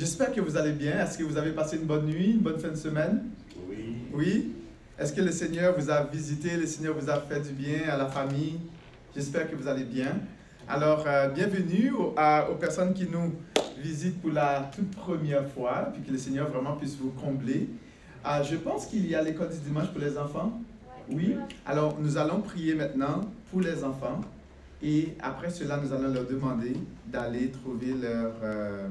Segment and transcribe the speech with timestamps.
[0.00, 1.04] J'espère que vous allez bien.
[1.04, 3.24] Est-ce que vous avez passé une bonne nuit, une bonne fin de semaine?
[3.68, 3.96] Oui.
[4.14, 4.52] Oui?
[4.98, 7.98] Est-ce que le Seigneur vous a visité, le Seigneur vous a fait du bien à
[7.98, 8.60] la famille?
[9.14, 10.16] J'espère que vous allez bien.
[10.66, 13.34] Alors, euh, bienvenue aux, à- aux personnes qui nous
[13.76, 17.68] visitent pour la toute première fois, puis que le Seigneur vraiment puisse vous combler.
[18.24, 20.62] Euh, je pense qu'il y a l'école du dimanche pour les enfants.
[21.10, 21.36] Oui?
[21.66, 23.20] Alors, nous allons prier maintenant
[23.50, 24.22] pour les enfants.
[24.82, 26.72] Et après cela, nous allons leur demander
[27.06, 28.88] d'aller trouver leur, euh,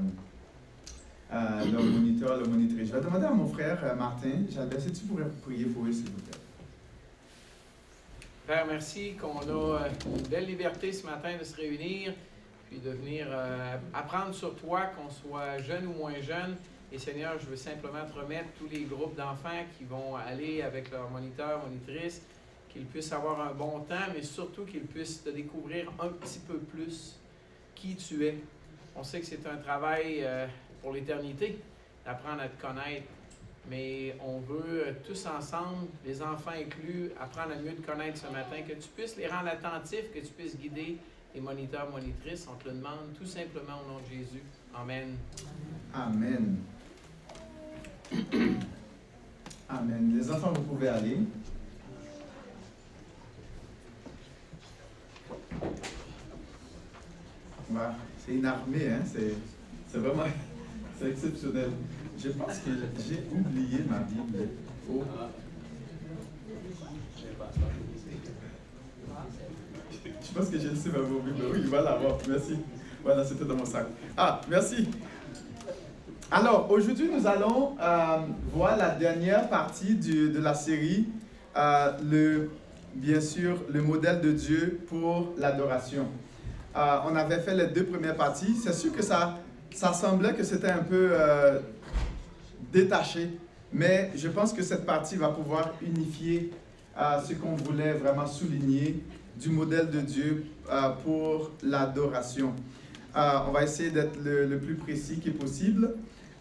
[1.32, 2.89] euh, leur moniteur, leur monitrice.
[2.89, 5.92] Je vais demander à mon frère euh, Martin, Jalbert, si tu pourrais prier pour eux,
[5.92, 6.39] s'il vous plaît.
[8.47, 12.14] Père, merci qu'on a euh, une belle liberté ce matin de se réunir,
[12.68, 16.56] puis de venir euh, apprendre sur toi, qu'on soit jeune ou moins jeune.
[16.92, 20.89] Et Seigneur, je veux simplement te remettre tous les groupes d'enfants qui vont aller avec
[20.89, 22.23] leur moniteur, monitrice,
[22.70, 26.57] qu'ils puissent avoir un bon temps, mais surtout qu'ils puissent te découvrir un petit peu
[26.57, 27.15] plus
[27.75, 28.37] qui tu es.
[28.96, 30.48] On sait que c'est un travail euh,
[30.82, 31.60] pour l'éternité,
[32.06, 33.08] d'apprendre à te connaître.
[33.70, 38.31] Mais on veut euh, tous ensemble, les enfants inclus, apprendre à mieux te connaître ce
[38.31, 40.98] matin, que tu puisses les rendre attentifs, que tu puisses guider
[41.36, 42.48] les moniteurs, monitrices.
[42.52, 44.42] On te le demande tout simplement au nom de Jésus.
[44.73, 45.16] Amen.
[45.94, 46.58] Amen.
[49.70, 50.17] Amen.
[50.17, 51.17] Les enfants, vous pouvez aller.
[58.17, 59.04] C'est une armée, hein?
[59.06, 60.23] c'est vraiment
[61.00, 61.69] c'est exceptionnel.
[62.22, 62.72] Je pense que
[63.08, 64.50] j'ai oublié ma Bible.
[64.92, 65.03] Oh.
[70.22, 71.45] Je pense que j'ai laissé ma Bible.
[71.53, 72.58] Oui, voilà, bon, merci.
[73.03, 73.86] Voilà, c'était dans mon sac.
[74.17, 74.89] Ah, merci.
[76.30, 78.17] Alors, aujourd'hui, nous allons euh,
[78.53, 81.08] voir la dernière partie de la série,
[81.55, 82.52] euh, le,
[82.94, 86.08] bien sûr, le modèle de Dieu pour l'adoration.
[86.75, 88.55] Euh, on avait fait les deux premières parties.
[88.55, 89.39] C'est sûr que ça,
[89.73, 91.59] ça semblait que c'était un peu euh,
[92.72, 93.30] détaché,
[93.73, 96.52] mais je pense que cette partie va pouvoir unifier
[96.98, 99.04] euh, ce qu'on voulait vraiment souligner
[99.39, 102.54] du modèle de Dieu euh, pour l'adoration.
[103.16, 105.95] On va essayer d'être le, plus précis qui est possible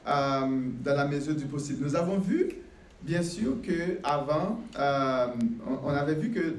[0.06, 1.82] dans la mesure du possible.
[1.82, 2.50] Nous avons vu,
[3.02, 6.56] bien sûr, que avant, on, on avait vu que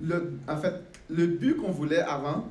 [0.00, 0.74] le, en fait,
[1.08, 2.48] le but qu'on voulait avant,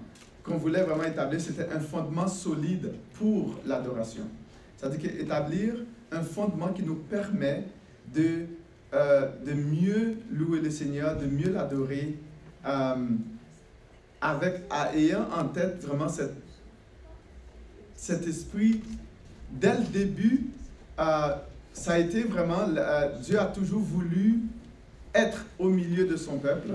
[0.50, 4.24] qu'on voulait vraiment établir, c'était un fondement solide pour l'adoration.
[4.78, 5.76] C'est-à-dire établir
[6.12, 7.66] un fondement qui nous permet
[8.14, 8.46] de,
[8.94, 12.18] euh, de mieux louer le Seigneur, de mieux l'adorer,
[12.66, 12.96] euh,
[14.22, 16.34] avec, à- ayant en tête vraiment cette,
[17.96, 18.82] cet esprit
[19.52, 20.48] dès le début,
[21.00, 21.36] euh,
[21.74, 22.68] ça a été vraiment,
[23.22, 24.40] Dieu a toujours voulu
[25.14, 26.70] être au milieu de son peuple,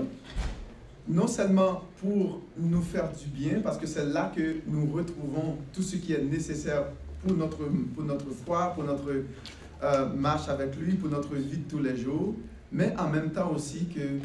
[1.07, 5.81] non seulement pour nous faire du bien, parce que c'est là que nous retrouvons tout
[5.83, 6.85] ce qui est nécessaire
[7.23, 7.59] pour notre,
[7.93, 9.11] pour notre foi, pour notre
[9.83, 12.35] euh, marche avec lui, pour notre vie de tous les jours,
[12.71, 14.19] mais en même temps aussi que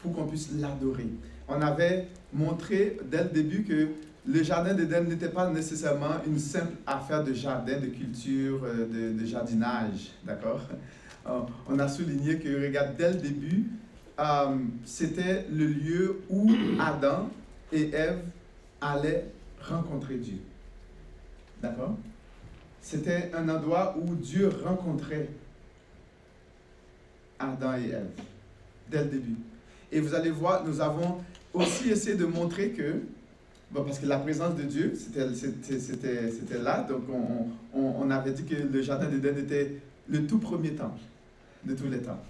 [0.00, 1.08] pour qu'on puisse l'adorer.
[1.48, 3.88] On avait montré dès le début que
[4.26, 9.18] le jardin d'Éden n'était pas nécessairement une simple affaire de jardin, de culture, euh, de,
[9.18, 10.60] de jardinage, d'accord?
[11.26, 13.64] Euh, On a souligné que, regarde, dès le début,
[14.18, 17.30] euh, c'était le lieu où Adam
[17.72, 18.20] et Ève
[18.80, 19.26] allaient
[19.60, 20.38] rencontrer Dieu.
[21.62, 21.96] D'accord?
[22.80, 25.28] C'était un endroit où Dieu rencontrait
[27.38, 28.10] Adam et Ève,
[28.90, 29.36] dès le début.
[29.90, 31.18] Et vous allez voir, nous avons
[31.52, 33.02] aussi essayé de montrer que
[33.74, 36.82] parce que la présence de Dieu, c'était là.
[36.88, 39.76] Donc, on, on, on avait dit que le jardin d'Éden était
[40.08, 41.00] le tout premier temple
[41.64, 42.22] de tous les temps.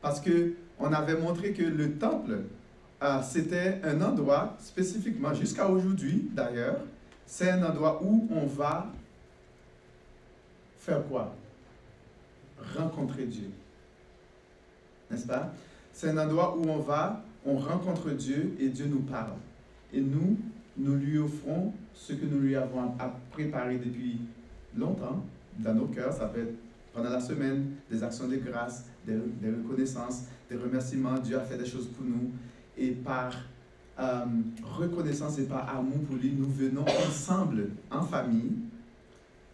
[0.00, 2.40] Parce que on avait montré que le temple,
[3.02, 6.80] euh, c'était un endroit spécifiquement, jusqu'à aujourd'hui d'ailleurs,
[7.26, 8.90] c'est un endroit où on va
[10.78, 11.34] faire quoi?
[12.76, 13.50] Rencontrer Dieu.
[15.10, 15.52] N'est-ce pas?
[15.92, 19.32] C'est un endroit où on va, on rencontre Dieu et Dieu nous parle.
[19.92, 20.38] Et nous,
[20.76, 24.18] nous lui offrons ce que nous lui avons à- préparé depuis
[24.76, 25.22] longtemps
[25.58, 26.12] dans nos cœurs.
[26.12, 26.54] Ça peut être
[26.92, 31.18] pendant la semaine des actions de grâce, des, des reconnaissances, des remerciements.
[31.18, 32.30] Dieu a fait des choses pour nous.
[32.76, 33.32] Et par
[33.98, 34.24] euh,
[34.78, 38.56] reconnaissance et par amour pour lui, nous venons ensemble, en famille,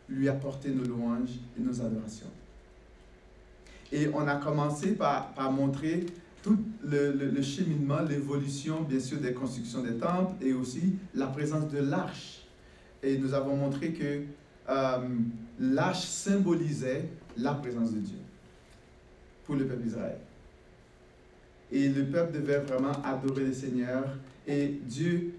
[0.09, 2.31] lui apporter nos louanges et nos adorations.
[3.91, 6.07] Et on a commencé par, montrer
[6.43, 11.79] tout le cheminement, l'évolution, bien sûr, des constructions des temples et aussi la présence de
[11.79, 12.47] l'arche.
[13.03, 14.23] Et nous avons montré que
[14.69, 15.09] euh,
[15.59, 18.19] l'arche symbolisait la présence de Dieu
[19.49, 20.19] pour le peuple d'Israël.
[21.73, 24.05] Et le peuple devait vraiment adorer le Seigneur.
[24.47, 25.33] Et Dieu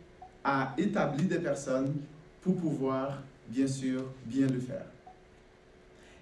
[0.44, 1.94] a établi des personnes
[2.42, 4.86] pour pouvoir, bien sûr, bien le faire.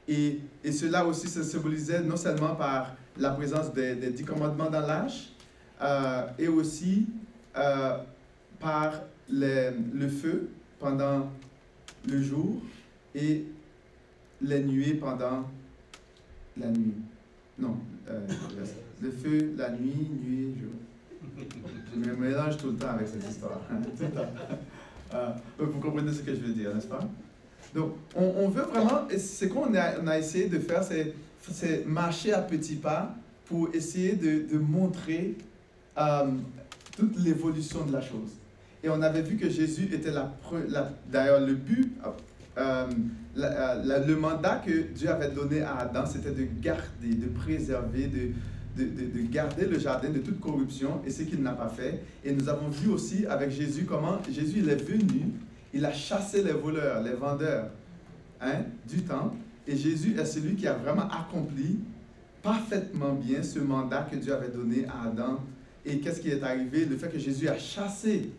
[0.06, 4.70] Et, et cela aussi se symbolisait non seulement par la présence des, des dix commandements
[4.70, 5.32] dans l'âge,
[5.82, 7.08] euh, et aussi
[7.56, 8.00] euh,
[8.60, 9.00] par
[9.30, 11.30] le feu pendant
[12.06, 12.62] le jour
[13.16, 13.46] et
[14.42, 15.50] les nuées pendant
[16.58, 16.94] la nuit.
[17.60, 17.78] Non,
[18.10, 18.20] euh,
[19.02, 21.46] le feu, la nuit, nuit, jour.
[21.94, 23.62] Je me mélange tout le temps avec cette histoire.
[25.14, 27.00] Euh, vous comprenez ce que je veux dire, n'est-ce pas?
[27.74, 32.42] Donc, on, veut vraiment, ce qu'on a, on a essayé de faire, c'est, marcher à
[32.42, 33.16] petits pas
[33.46, 35.38] pour essayer de, montrer
[35.98, 36.26] euh,
[36.98, 38.32] toute l'évolution de la chose.
[38.84, 40.34] Et on avait vu que Jésus était la-
[41.10, 41.94] d'ailleurs le but,
[42.58, 42.88] euh,
[43.36, 48.84] la- le mandat que Dieu avait donné à Adam, c'était de garder, de préserver, de-
[48.84, 52.04] de garder le jardin de toute corruption, et ce qu'il n'a pas fait.
[52.24, 55.32] Et nous avons vu aussi avec Jésus comment Jésus il est venu,
[55.74, 57.70] il a chassé les voleurs, les vendeurs
[58.42, 59.36] hein, du temple,
[59.68, 61.80] et Jésus est celui qui a vraiment accompli
[62.44, 65.40] parfaitement bien ce mandat que Dieu avait donné à Adam.
[65.86, 66.86] Et qu'est-ce qui est arrivé?
[66.86, 68.30] Le fait que Jésus a chassé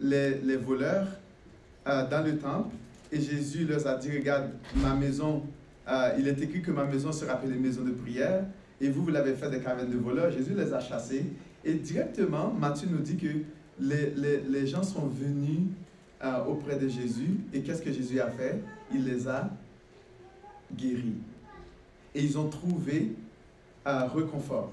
[0.00, 1.06] les, les voleurs
[1.86, 2.74] euh, dans le temple,
[3.12, 5.42] et Jésus leur a dit, regarde, ma maison,
[5.88, 8.44] euh, il est écrit que ma maison sera appelée maison de prière,
[8.80, 10.30] et vous, vous l'avez fait des cavernes de voleurs.
[10.30, 11.24] Jésus les a chassés,
[11.64, 13.28] et directement, Matthieu nous dit que
[13.80, 15.68] les, les, les gens sont venus
[16.24, 18.60] euh, auprès de Jésus, et qu'est-ce que Jésus a fait?
[18.92, 19.50] Il les a
[20.74, 21.16] guéris.
[22.14, 23.12] Et ils ont trouvé
[23.84, 24.72] un réconfort.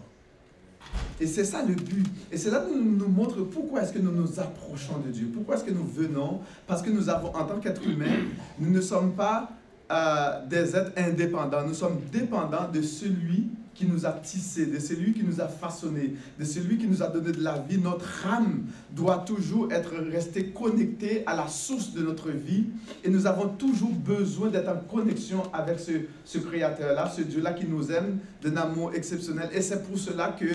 [1.20, 2.06] Et c'est ça le but.
[2.32, 5.30] Et cela nous, nous montre pourquoi est-ce que nous nous approchons de Dieu.
[5.34, 6.42] Pourquoi est-ce que nous venons?
[6.68, 8.26] Parce que nous avons, en tant qu'être humain,
[8.60, 9.52] nous ne sommes pas
[9.92, 11.66] euh, des êtres indépendants.
[11.66, 16.14] Nous sommes dépendants de celui qui nous a tissés, de celui qui nous a façonnés,
[16.40, 17.78] de celui qui nous a donné de la vie.
[17.78, 22.66] Notre âme doit toujours être restée connectée à la source de notre vie.
[23.04, 25.92] Et nous avons toujours besoin d'être en connexion avec ce,
[26.24, 29.50] ce Créateur-là, ce Dieu-là qui nous aime d'un amour exceptionnel.
[29.54, 30.46] Et c'est pour cela que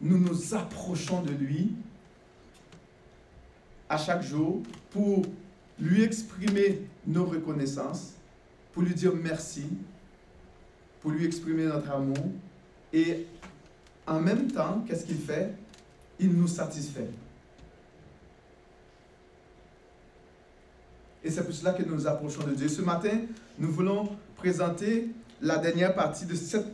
[0.00, 1.72] nous nous approchons de lui
[3.88, 5.22] à chaque jour pour
[5.78, 8.14] lui exprimer nos reconnaissances,
[8.72, 9.64] pour lui dire merci,
[11.00, 12.16] pour lui exprimer notre amour.
[12.94, 13.26] Et
[14.06, 15.52] en même temps, qu'est-ce qu'il fait?
[16.20, 17.08] Il nous satisfait.
[21.24, 22.68] Et c'est pour cela que nous approchons de Dieu.
[22.68, 23.18] Ce matin,
[23.58, 25.08] nous voulons présenter
[25.42, 26.66] la dernière partie de cette,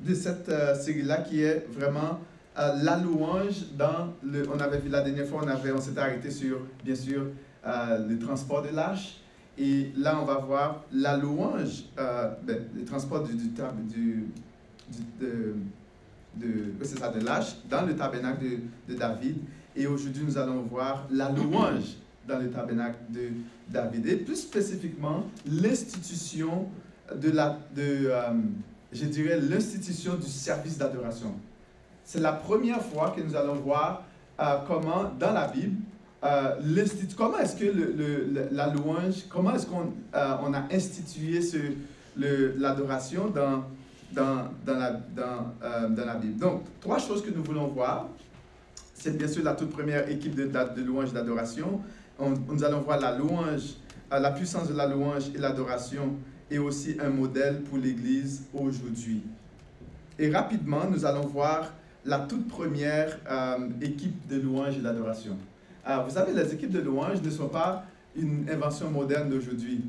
[0.00, 2.20] de cette euh, série-là qui est vraiment
[2.56, 4.48] euh, la louange dans le...
[4.54, 7.26] On avait vu la dernière fois, on, on s'était arrêté sur, bien sûr,
[7.66, 9.16] euh, le transport de l'âge.
[9.58, 14.26] Et là, on va voir la louange, euh, ben, le transport du, du, du-
[15.20, 15.54] de,
[16.36, 18.44] de, ça, de l'âge dans le tabernacle
[18.88, 19.36] de, David.
[19.76, 21.96] Et aujourd'hui, nous allons voir la louange
[22.26, 23.30] dans le tabernacle de
[23.68, 24.06] David.
[24.06, 26.68] Et plus spécifiquement, l'institution
[27.14, 28.32] de la, de, euh,
[28.92, 29.04] je
[29.50, 31.34] l'institution du service d'adoration.
[32.04, 34.04] C'est la première fois que nous allons voir
[34.40, 35.76] euh, comment, dans la Bible,
[36.22, 36.84] euh,
[37.16, 41.40] comment est-ce que le, la louange, comment est-ce qu'on euh, on a institué
[42.16, 43.64] l'adoration dans,
[44.12, 46.38] dans, la, dans, euh, dans la Bible.
[46.38, 48.08] Donc, trois choses que nous voulons voir.
[48.94, 51.80] C'est bien sûr la toute première équipe de, de louange et d'adoration.
[52.18, 53.74] On- nous allons voir la louange,
[54.12, 56.14] euh, la puissance de la louange et l'adoration,
[56.50, 59.22] et aussi un modèle pour l'Église aujourd'hui.
[60.18, 61.72] Et rapidement, nous allons voir
[62.04, 65.36] la toute première euh, équipe de louange et d'adoration.
[66.06, 67.84] Vous savez, les équipes de louange ne sont pas
[68.16, 69.82] une invention moderne d'aujourd'hui.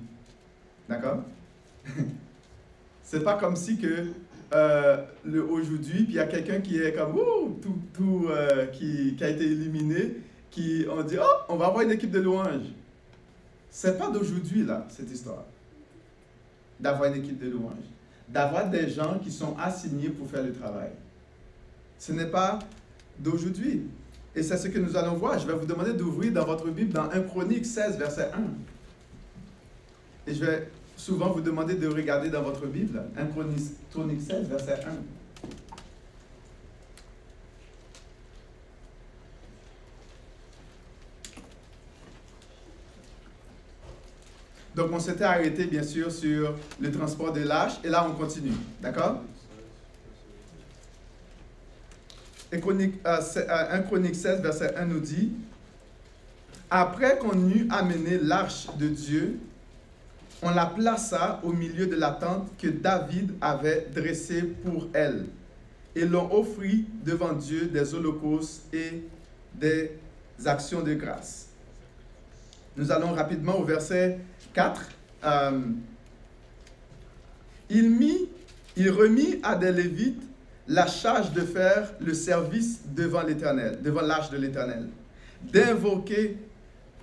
[0.89, 1.19] D'accord?
[3.05, 4.07] C'est pas comme si que
[4.53, 4.97] euh,
[5.49, 9.23] aujourd'hui, puis il y a quelqu'un qui est comme Ouh, tout, tout euh, qui, qui
[9.23, 10.17] a été éliminé,
[10.49, 12.65] qui on dit oh, on va avoir une équipe de louange.
[13.69, 15.45] C'est pas d'aujourd'hui là cette histoire
[16.79, 17.85] d'avoir une équipe de louange,
[18.27, 20.89] d'avoir des gens qui sont assignés pour faire le travail.
[21.97, 22.59] Ce n'est pas
[23.19, 23.83] d'aujourd'hui.
[24.35, 25.39] Et c'est ce que nous allons voir.
[25.39, 28.31] Je vais vous demander d'ouvrir dans votre Bible dans 1 Chronique 16, verset
[30.27, 30.29] 1.
[30.29, 34.47] Et je vais souvent vous demander de regarder dans votre Bible 1 Chronique Chronique 16,
[34.47, 34.91] verset 1.
[44.75, 48.51] Donc on s'était arrêté bien sûr sur le transport de l'âge et là on continue.
[48.81, 49.21] D'accord?
[52.51, 55.31] Et Chronique, euh, c'est, euh, 1 Chronique 16, verset 1 nous dit
[56.69, 59.39] Après qu'on eut amené l'arche de Dieu,
[60.45, 65.25] on la plaça au milieu de la tente que David avait dressée pour elle.
[65.95, 69.01] Et l'on offrit devant Dieu des holocaustes et
[69.55, 69.91] des
[70.45, 71.47] actions de grâce.
[72.77, 74.19] Nous allons rapidement au verset
[74.53, 74.81] 4.
[75.23, 75.61] Euh,
[77.71, 78.29] il, mit,
[78.77, 80.21] il remit à des Lévites
[80.67, 84.89] la charge de faire le service devant l'Éternel, devant l'arche de l'Éternel,
[85.41, 86.37] d'invoquer,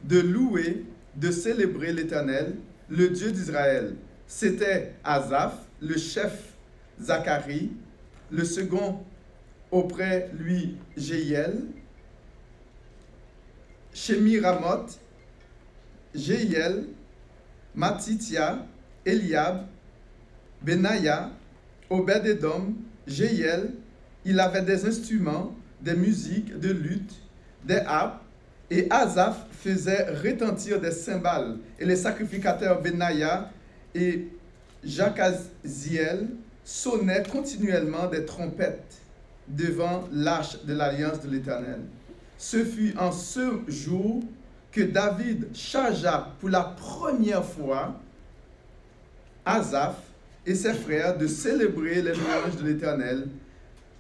[0.05, 0.85] de louer,
[1.17, 2.55] de célébrer l'Éternel,
[2.93, 3.95] le Dieu d'Israël.
[4.27, 6.53] C'était Azaph, le chef
[7.01, 7.73] Zacharie,
[8.31, 9.03] le second
[9.71, 11.63] auprès lui Jéiel,
[13.95, 15.01] Shemiramoth,
[16.15, 16.85] Jéiel,
[17.75, 18.67] Matitia,
[19.07, 19.67] Eliab,
[20.61, 21.31] Benaya,
[21.89, 22.75] Obed-Edom,
[23.07, 23.73] Jéiel,
[24.25, 27.15] il avait des instruments, des musiques, de lutte,
[27.65, 28.22] des harpes,
[28.73, 33.51] et Azaph faisait retentir des cymbales, et les sacrificateurs Benaya
[33.95, 34.29] et
[34.83, 36.29] Jacaziel
[36.65, 39.03] sonnaient continuellement des trompettes
[39.47, 41.81] devant l'arche de l'alliance de l'Éternel.
[42.39, 44.23] Ce fut en ce jour
[44.71, 48.01] que David chargea pour la première fois
[49.45, 49.99] Azaph
[50.47, 53.29] et ses frères de célébrer les louanges de l'Éternel.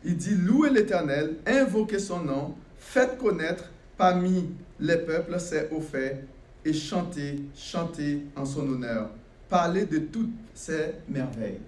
[0.03, 3.72] Il dit louez l'Éternel, invoquez son nom, faites connaître
[4.03, 6.27] parmi les peuples ses hauts faits
[6.65, 9.11] et chantez, chantez en son honneur.
[9.49, 11.61] Parlez de toutes ses merveilles.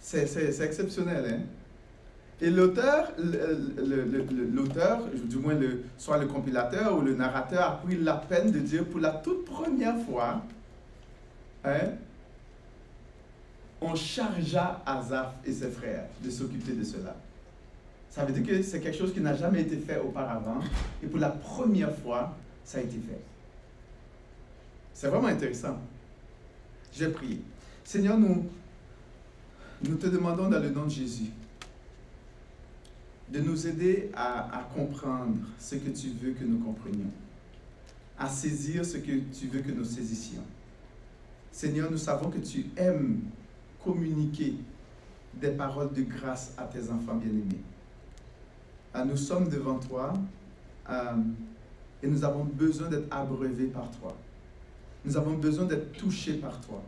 [0.00, 1.40] C'est exceptionnel, hein?
[2.40, 3.12] Et l'auteur,
[4.52, 8.58] l'auteur, du moins le, soit le compilateur ou le narrateur, a pris la peine de
[8.58, 10.42] dire pour la toute première fois,
[11.64, 11.90] hein,
[13.80, 17.14] on chargea Azaph et ses frères de s'occuper de cela.
[18.12, 20.60] Ça veut dire que c'est quelque chose qui n'a jamais été fait auparavant.
[21.02, 23.22] Et pour la première fois, ça a été fait.
[24.92, 25.78] C'est vraiment intéressant.
[26.92, 27.40] J'ai prié.
[27.82, 28.50] Seigneur, nous,
[29.82, 31.30] nous te demandons dans le nom de Jésus
[33.30, 37.10] de nous aider à, à, comprendre ce que tu veux que nous comprenions,
[38.18, 40.44] à saisir ce que tu veux que nous saisissions.
[41.50, 43.22] Seigneur, nous savons que tu aimes
[43.82, 44.56] communiquer
[45.32, 47.62] des paroles de grâce à tes enfants bien-aimés.
[48.94, 50.12] Ah, nous sommes devant toi
[50.90, 51.14] euh,
[52.02, 54.14] et nous avons besoin d'être abreuvés par toi.
[55.04, 56.82] Nous avons besoin d'être touchés par toi.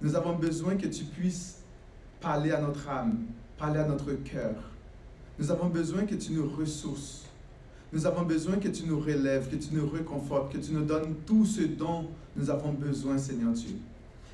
[0.00, 1.58] Nous avons besoin que tu puisses
[2.20, 3.18] parler à notre âme,
[3.56, 4.54] parler à notre cœur.
[5.38, 7.24] Nous avons besoin que tu nous ressources.
[7.92, 11.14] Nous avons besoin que tu nous relèves, que tu nous reconfortes, que tu nous donnes
[11.26, 13.76] tout ce dont nous avons besoin, Seigneur Dieu.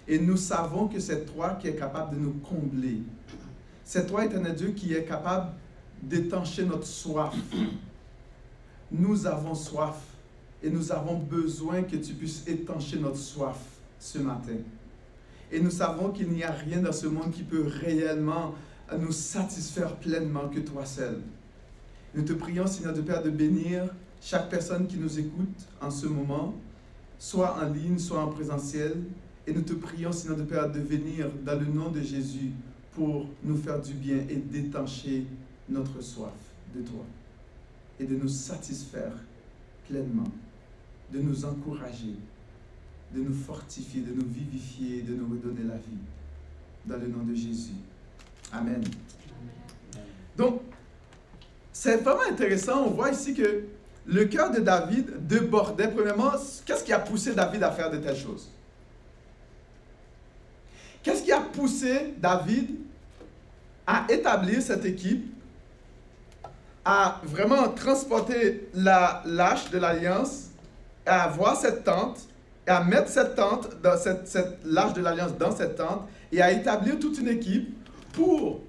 [0.06, 3.02] Et nous savons que c'est toi qui es capable de nous combler.
[3.84, 5.52] C'est toi, éternel Dieu, qui est capable
[6.02, 7.34] d'étancher notre soif.
[8.90, 9.96] Nous avons soif
[10.62, 13.58] et nous avons besoin que tu puisses étancher notre soif
[14.00, 14.56] ce matin.
[15.52, 18.54] Et nous savons qu'il n'y a rien dans ce monde qui peut réellement
[18.98, 21.20] nous satisfaire pleinement que toi seul.
[22.14, 26.06] Nous te prions, Seigneur de Père, de bénir chaque personne qui nous écoute en ce
[26.06, 26.54] moment,
[27.18, 28.96] soit en ligne, soit en présentiel.
[29.46, 32.50] Et nous te prions, Seigneur de Père, de venir dans le nom de Jésus
[32.92, 35.26] pour nous faire du bien et d'étancher
[35.68, 36.32] notre soif
[36.74, 37.04] de toi
[38.00, 39.12] et de nous satisfaire
[39.88, 40.30] pleinement,
[41.12, 42.14] de nous encourager,
[43.14, 45.98] de nous fortifier, de nous vivifier, de nous redonner la vie.
[46.84, 47.72] Dans le nom de Jésus.
[48.50, 48.82] Amen.
[50.36, 50.62] Donc,
[51.72, 52.84] c'est vraiment intéressant.
[52.86, 53.64] On voit ici que
[54.06, 55.88] le cœur de David débordait.
[55.88, 56.32] Premièrement,
[56.64, 58.48] qu'est-ce qui a poussé David à faire de telles choses?
[61.02, 62.70] Qu'est-ce qui a poussé David
[63.86, 65.26] à établir cette équipe
[66.90, 70.46] à vraiment transporter la lâche de l'Alliance,
[71.04, 72.20] à avoir cette tente,
[72.66, 76.50] à mettre cette tente, dans cette, cette lâche de l'Alliance dans cette tente, et à
[76.50, 77.76] établir toute une équipe
[78.14, 78.62] pour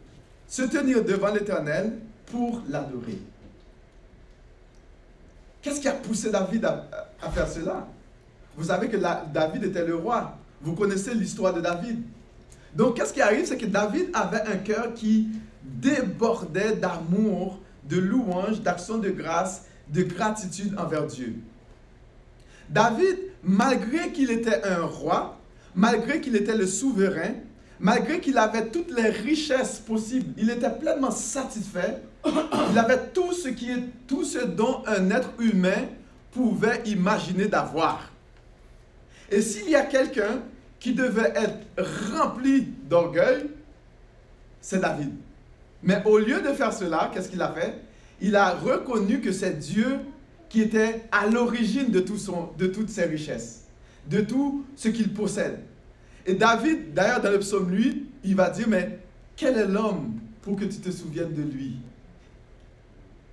[0.49, 1.93] se tenir devant l'Éternel,
[2.25, 3.19] pour l'adorer.
[5.61, 7.87] Qu'est-ce qui a poussé David à, faire cela?
[8.57, 10.37] Vous savez que David était le roi.
[10.61, 12.03] Vous connaissez l'histoire de David.
[12.75, 13.45] Donc, qu'est-ce qui arrive?
[13.45, 15.29] C'est que David avait un cœur qui
[15.63, 17.59] débordait d'amour
[17.89, 21.35] de louange, d'action de grâce, de gratitude envers Dieu.
[22.69, 25.39] David, malgré qu'il était un roi,
[25.73, 27.33] malgré qu'il était le souverain,
[27.79, 32.01] malgré qu'il avait toutes les richesses possibles, il était pleinement satisfait.
[32.71, 35.87] Il avait tout ce, qui est, tout ce dont un être humain
[36.31, 38.11] pouvait imaginer d'avoir.
[39.31, 40.41] Et s'il y a quelqu'un
[40.79, 41.57] qui devait être
[42.13, 43.47] rempli d'orgueil,
[44.61, 45.13] c'est David.
[45.83, 47.81] Mais au lieu de faire cela, qu'est-ce qu'il a fait?
[48.21, 49.99] Il a reconnu que c'est Dieu
[50.49, 53.65] qui était à l'origine de, toutes ses richesses,
[54.09, 55.59] de tout ce qu'il possède.
[56.25, 58.99] Et David, d'ailleurs, dans le psaume, lui, il va dire, mais
[59.35, 61.77] quel est l'homme pour que tu te souviennes de lui?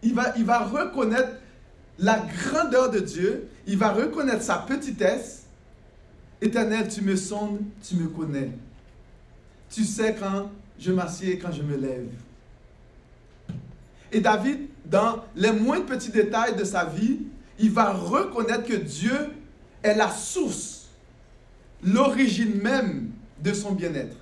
[0.03, 1.33] Il va, il va reconnaître
[1.99, 5.47] la grandeur de Dieu, il va reconnaître sa petitesse,
[6.41, 8.50] Éternel, tu me sondes, tu me connais.
[9.71, 12.09] Tu sais quand je m'assieds et quand je me lève.
[14.13, 17.21] Et David, dans les moindres petits détails de sa vie,
[17.59, 19.17] il va reconnaître que Dieu
[19.83, 20.89] est la source,
[21.83, 23.11] l'origine même
[23.43, 24.17] de son bien-être.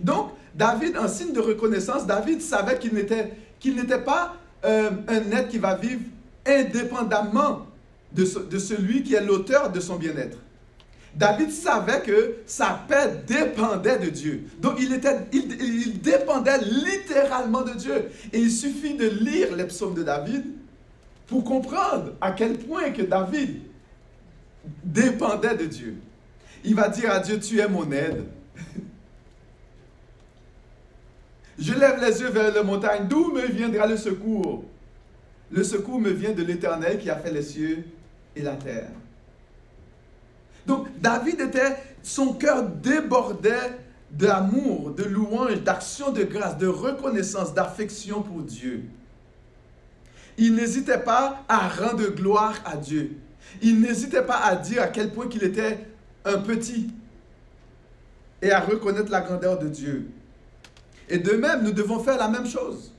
[0.00, 5.58] Donc, David, en signe de reconnaissance, David savait qu'il n'était, pas euh, un être qui
[5.58, 6.02] va vivre
[6.46, 7.66] indépendamment
[8.12, 10.38] de celui qui est l'auteur de son bien-être.
[11.16, 14.44] David savait que sa paix dépendait de Dieu.
[14.58, 18.10] Donc il, était, il, dépendait littéralement de Dieu.
[18.32, 20.44] Et il suffit de lire les psaumes de David
[21.26, 23.60] pour comprendre à quel point que David
[24.82, 25.96] dépendait de Dieu.
[26.64, 28.24] Il va dire à Dieu, tu es mon aide.
[31.58, 34.64] Je lève les yeux vers la montagne, d'où me viendra le secours?
[35.52, 37.84] Le secours me vient de l'Éternel qui a fait les cieux
[38.34, 38.90] et la terre.
[40.66, 43.78] Donc David était, son cœur débordait
[44.10, 48.84] d'amour, de louange, d'action de grâce, de reconnaissance, d'affection pour Dieu.
[50.36, 53.16] Il n'hésitait pas à rendre gloire à Dieu.
[53.62, 55.86] Il n'hésitait pas à dire à quel point qu'il était
[56.24, 56.90] un petit
[58.42, 60.08] et à reconnaître la grandeur de Dieu.
[61.08, 62.92] Et de même, nous devons faire la même chose.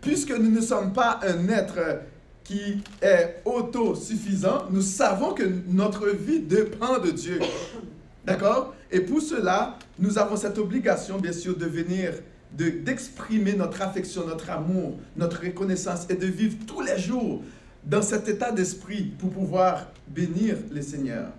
[0.00, 2.00] Puisque nous ne sommes pas un être
[2.48, 7.38] qui est autosuffisant, nous savons que notre vie dépend de Dieu.
[8.24, 8.74] D'accord?
[8.90, 12.14] Et pour cela, nous avons cette obligation, bien sûr, de venir,
[12.50, 17.42] d'exprimer notre affection, notre amour, notre reconnaissance et de vivre tous les jours
[17.84, 21.32] dans cet état d'esprit pour pouvoir bénir les seigneurs.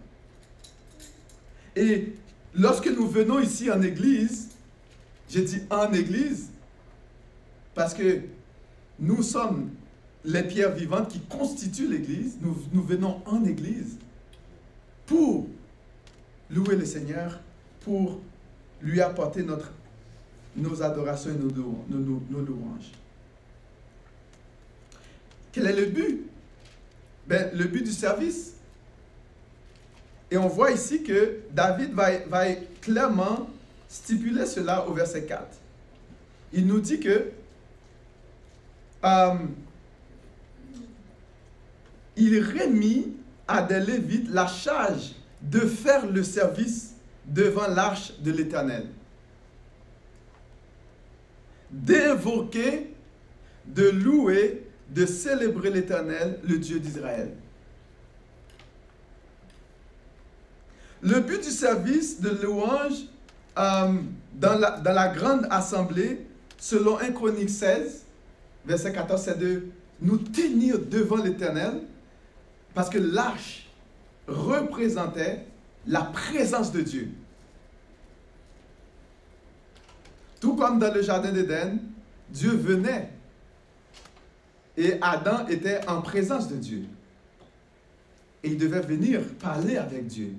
[1.75, 2.13] Et
[2.53, 4.49] lorsque nous venons ici en église,
[5.27, 6.49] j'ai dit en église,
[7.73, 8.21] parce que
[8.99, 9.71] nous sommes
[10.25, 13.97] les pierres vivantes qui constituent l'Église, nous, venons en Église
[15.05, 15.47] pour
[16.49, 17.39] louer le Seigneur,
[17.81, 18.19] pour
[18.81, 19.45] lui apporter
[20.55, 22.91] nos adorations et nos, louanges.
[25.51, 26.25] Quel est le but?
[27.27, 28.53] Ben, Le but du service.
[30.31, 33.49] Et on voit ici que David va, va clairement
[33.87, 35.43] stipuler cela au verset 4.
[36.53, 37.31] Il nous dit que
[39.03, 39.33] euh,
[42.19, 43.13] il remit
[43.47, 46.93] à des Lévites la charge de faire le service
[47.25, 48.87] devant l'arche de l'Éternel,
[51.71, 52.93] d'invoquer,
[53.65, 57.31] de louer, de célébrer l'Éternel, le Dieu d'Israël.
[61.01, 63.05] Le but du service de louange
[63.57, 63.93] euh,
[64.33, 66.25] dans, la, dans, la, grande assemblée,
[66.57, 68.03] selon 1 Chronique 16,
[68.65, 69.67] verset 14, c'est de
[70.01, 71.81] nous tenir devant l'Éternel
[72.73, 73.67] parce que l'arche
[74.27, 75.45] représentait
[75.87, 77.09] la présence de Dieu.
[80.39, 81.79] Tout comme dans le jardin d'Éden,
[82.29, 83.09] Dieu venait
[84.77, 86.85] et Adam était en présence de Dieu.
[88.43, 90.35] Et il devait venir parler avec Dieu.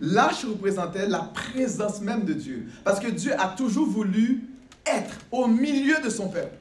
[0.00, 2.66] L'arche représentait la présence même de Dieu.
[2.84, 4.42] Parce que Dieu a toujours voulu
[4.84, 6.58] être au milieu de son peuple.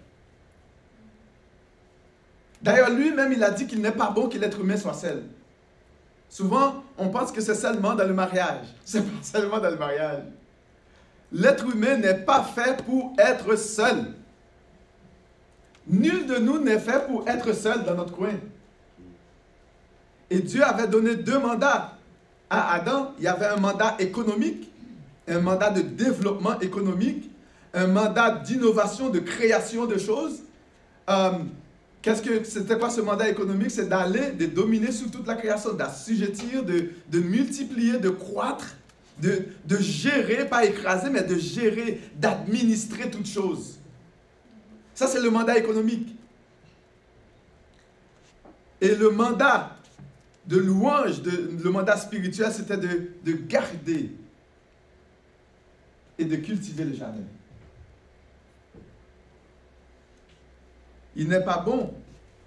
[2.65, 5.21] D'ailleurs, lui-même, il a dit qu'il n'est pas bon que l'être humain soit seul.
[6.27, 8.65] Souvent, on pense que c'est seulement dans le mariage.
[8.83, 10.23] C'est pas seulement dans le mariage.
[11.31, 14.15] L'être humain n'est pas fait pour être seul.
[15.87, 18.33] Nul de nous n'est fait pour être seul dans notre coin.
[20.31, 21.93] Et Dieu avait donné deux mandats
[22.49, 23.13] à Adam.
[23.19, 24.71] Il y avait un mandat économique,
[25.27, 27.29] un mandat de développement économique,
[27.75, 30.39] un mandat d'innovation, de création de choses.
[31.11, 31.33] Euh,
[32.05, 35.73] Qu'est-ce que c'était quoi ce mandat économique C'est d'aller, de dominer sur toute la création,
[35.73, 38.75] d'assujettir, de, multiplier, de croître,
[39.19, 39.47] de,
[39.79, 43.79] gérer, pas écraser, mais de gérer, d'administrer toutes choses.
[44.93, 46.15] Ça, c'est le mandat économique.
[48.79, 49.75] Et le mandat
[50.45, 54.11] de louange, le mandat spirituel, c'était de garder
[56.19, 57.23] et de cultiver le jardin.
[61.15, 61.93] Il n'est pas bon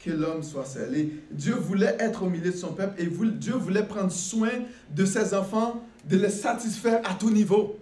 [0.04, 0.96] que l'homme soit seul.
[0.96, 4.50] Et Dieu voulait être au milieu de son peuple et Dieu voulait prendre soin
[4.94, 7.78] de ses enfants, de les satisfaire à tout niveau.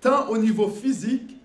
[0.00, 1.36] Tant au niveau physique,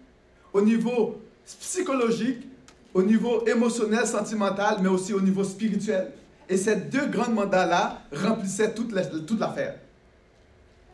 [0.54, 2.48] au niveau psychologique,
[2.94, 6.12] au niveau émotionnel, sentimental, mais aussi au niveau spirituel.
[6.48, 9.80] Et ces deux grands mandats-là remplissaient toute l'affaire.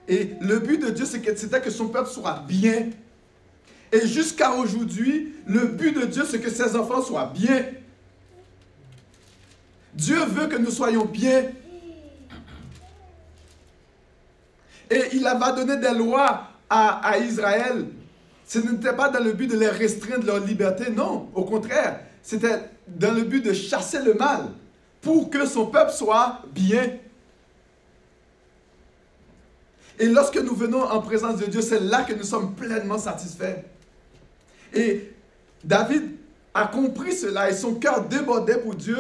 [0.08, 2.90] Et le but de Dieu, c'était que son peuple soit bien
[3.92, 7.66] et jusqu'à aujourd'hui, le but de Dieu, c'est que ses enfants soient bien.
[9.94, 11.46] Dieu veut que nous soyons bien.
[14.92, 17.88] Et il va donner des lois à, à Israël.
[18.48, 21.30] Ce n'était pas dans le but de les restreindre leur liberté, non.
[21.34, 24.50] Au contraire, c'était dans le but de chasser le mal
[25.02, 26.98] pour que son peuple soit bien.
[29.98, 33.64] Et lorsque nous venons en présence de Dieu, c'est là que nous sommes pleinement satisfaits.
[34.74, 35.12] Et
[35.64, 36.04] David
[36.54, 38.98] a compris cela et son cœur débordait pour Dieu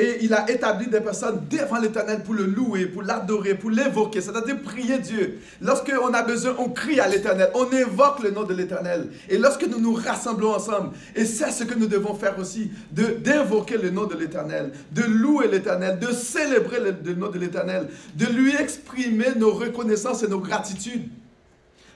[0.00, 4.20] et il a établi des personnes devant l'Éternel pour le louer, pour l'adorer, pour l'évoquer,
[4.20, 5.40] c'est-à-dire prier Dieu.
[5.60, 9.08] Lorsqu'on a besoin, on crie à l'Éternel, on évoque le nom de l'Éternel.
[9.28, 13.76] Et lorsque nous nous rassemblons ensemble, et c'est ce que nous devons faire aussi, d'invoquer
[13.76, 18.26] le nom de l'Éternel, de louer l'Éternel, de célébrer le, le nom de l'Éternel, de
[18.26, 21.08] lui exprimer nos reconnaissances et nos gratitudes.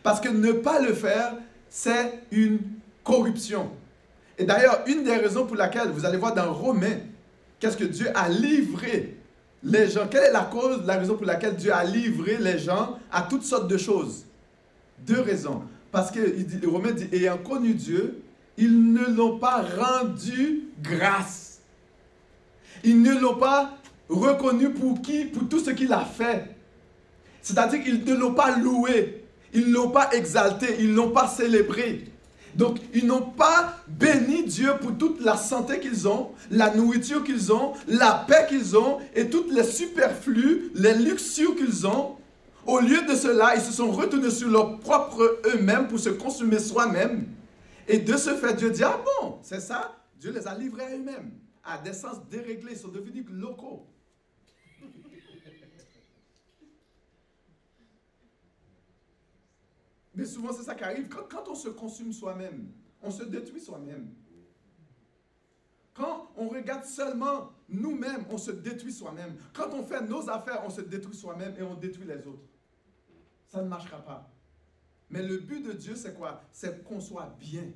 [0.03, 1.35] Parce que ne pas le faire,
[1.71, 2.59] c'est une
[3.05, 3.71] corruption.
[4.39, 6.99] Et d'ailleurs, une des raisons pour laquelle, vous allez voir dans Romains,
[7.63, 9.17] Qu'est-ce que Dieu a livré
[9.63, 10.09] les gens?
[10.11, 13.45] Quelle est la cause, la raison pour laquelle Dieu a livré les gens à toutes
[13.45, 14.25] sortes de choses?
[15.07, 15.63] Deux raisons.
[15.93, 18.21] Parce que le Romain dit, ayant connu Dieu,
[18.57, 21.61] ils ne l'ont pas rendu grâce.
[22.83, 26.57] Ils ne l'ont pas reconnu pour qui Pour tout ce qu'il a fait.
[27.43, 29.23] C'est-à-dire qu'ils ne l'ont pas loué,
[29.55, 32.07] ils ne l'ont pas exalté, ils ne l'ont pas célébré.
[32.55, 37.53] Donc, ils n'ont pas béni Dieu pour toute la santé qu'ils ont, la nourriture qu'ils
[37.53, 42.17] ont, la paix qu'ils ont et toutes les superflus, les luxures qu'ils ont.
[42.67, 46.59] Au lieu de cela, ils se sont retournés sur leur propre eux-mêmes pour se consumer
[46.59, 47.27] soi-même.
[47.89, 50.95] Et de ce fait, Dieu dit, ah bon, c'est ça, Dieu les a livrés à
[50.95, 51.33] eux-mêmes,
[51.65, 53.87] à des sens déréglés, ils sont devenus locaux.
[60.15, 61.09] Mais souvent, c'est ça qui arrive.
[61.09, 62.71] Quand, on se consume soi-même,
[63.03, 64.11] on se détruit soi-même.
[65.95, 69.37] Quand on regarde seulement nous-mêmes, on se détruit soi-même.
[69.53, 72.49] Quand on fait nos affaires, on se détruit soi-même et on détruit les autres.
[73.49, 74.31] Ça ne marchera pas.
[75.11, 76.43] Mais le but de Dieu, c'est quoi?
[76.51, 77.71] C'est qu'on soit bien.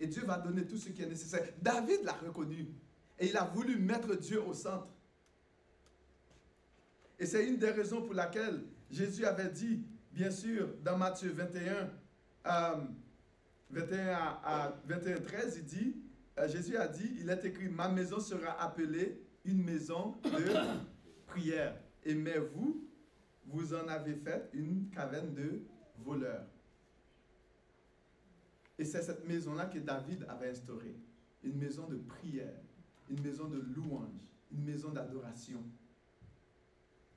[0.00, 1.46] Et Dieu va donner tout ce qui est nécessaire.
[1.60, 2.68] David l'a reconnu.
[3.18, 4.88] Et il a voulu mettre Dieu au centre.
[7.18, 11.90] Et c'est une des raisons pour laquelle Jésus avait dit, bien sûr, dans Matthieu 21,
[12.44, 15.96] 21 euh, à, 21, 13, il dit,
[16.38, 20.52] euh, Jésus a dit, il est écrit, ma maison sera appelée une maison de
[21.26, 21.76] prière.
[22.04, 22.88] Et mais vous,
[23.46, 25.62] vous en avez fait une caverne de
[25.98, 26.46] voleurs.
[28.78, 30.96] Et c'est cette maison-là que David avait instaurée.
[31.42, 32.60] Une maison de prière,
[33.10, 35.62] une maison de louange, une maison d'adoration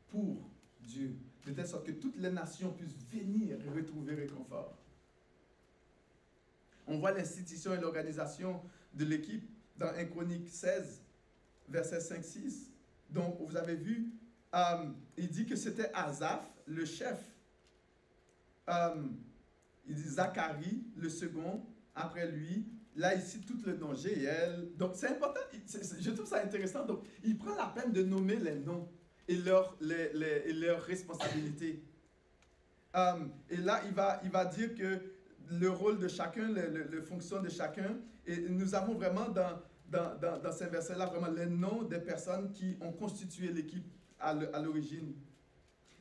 [0.09, 0.49] pour
[0.81, 4.77] Dieu de telle sorte que toutes les nations puissent venir et retrouver réconfort.
[6.87, 8.61] On voit l'institution et l'organisation
[8.93, 11.01] de l'équipe dans 1 Chronique 16,
[11.69, 12.69] verset 5-6.
[13.09, 14.11] Donc, vous avez vu,
[14.53, 14.85] euh,
[15.17, 17.19] il dit que c'était Azaph, le chef.
[18.69, 19.03] Euh,
[19.85, 22.65] il dit Zacharie, le second, après lui.
[22.95, 24.75] Là, ici, tout le nom, GL.
[24.77, 25.39] Donc, c'est important,
[25.99, 26.85] je trouve ça intéressant.
[26.85, 28.87] Donc, il prend la peine de nommer les noms
[29.27, 31.81] et leurs les, responsabilités.
[32.95, 33.81] Euh, et là,
[34.23, 34.99] il va, dire que
[35.51, 39.59] le rôle de chacun, le, le, fonction de chacun, et nous avons vraiment dans,
[39.89, 43.85] dans, dans, ces versets-là vraiment les noms des personnes qui ont constitué l'équipe
[44.19, 45.13] à l'origine.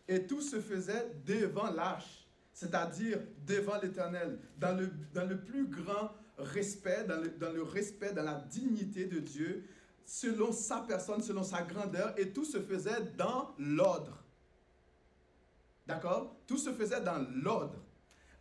[0.08, 7.52] Et tout se faisait devant l'arche, c'est-à-dire devant l'Éternel, dans le, plus grand respect, dans
[7.52, 9.64] le respect, dans la dignité de Dieu,
[10.04, 14.18] selon sa personne, selon sa grandeur, et tout se faisait dans l'ordre.
[15.86, 16.36] D'accord?
[16.46, 17.78] Tout se faisait dans l'ordre.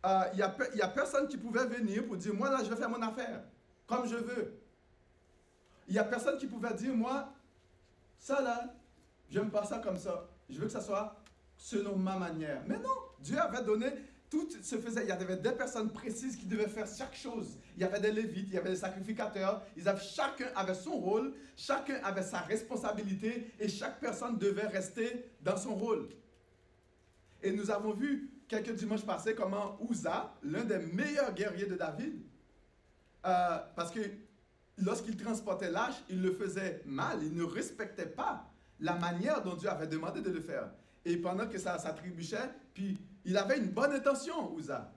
[0.04, 2.76] Il euh, n'y a, a, personne qui pouvait venir pour dire, moi là, je vais
[2.76, 3.42] faire mon affaire,
[3.86, 4.60] comme je veux.
[5.86, 7.32] Il n'y a personne qui pouvait dire, moi,
[8.18, 8.74] ça là,
[9.30, 10.28] j'aime pas ça comme ça.
[10.48, 11.16] Je veux que ça soit
[11.56, 12.62] selon ma manière.
[12.66, 13.92] Mais non, Dieu avait donné
[14.32, 15.02] tout se faisait.
[15.02, 17.58] Il y avait des personnes précises qui devaient faire chaque chose.
[17.76, 19.62] Il y avait des lévites, il y avait des sacrificateurs.
[19.76, 25.30] Ils avaient, chacun avait son rôle, chacun avait sa responsabilité et chaque personne devait rester
[25.42, 26.08] dans son rôle.
[27.42, 32.22] Et nous avons vu quelques dimanches passés comment Uza, l'un des meilleurs guerriers de David,
[33.26, 34.00] euh, parce que
[34.78, 39.68] lorsqu'il transportait l'âge, il le faisait mal, il ne respectait pas la manière dont Dieu
[39.68, 40.70] avait demandé de le faire.
[41.04, 44.92] Et pendant que ça, ça trébuchait, puis il avait une bonne intention, Uza.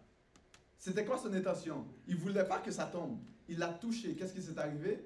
[0.77, 1.85] C'était quoi son intention?
[2.07, 3.19] Il ne voulait pas que ça tombe.
[3.47, 4.15] Il l'a touché.
[4.15, 5.03] Qu'est-ce qui s'est arrivé?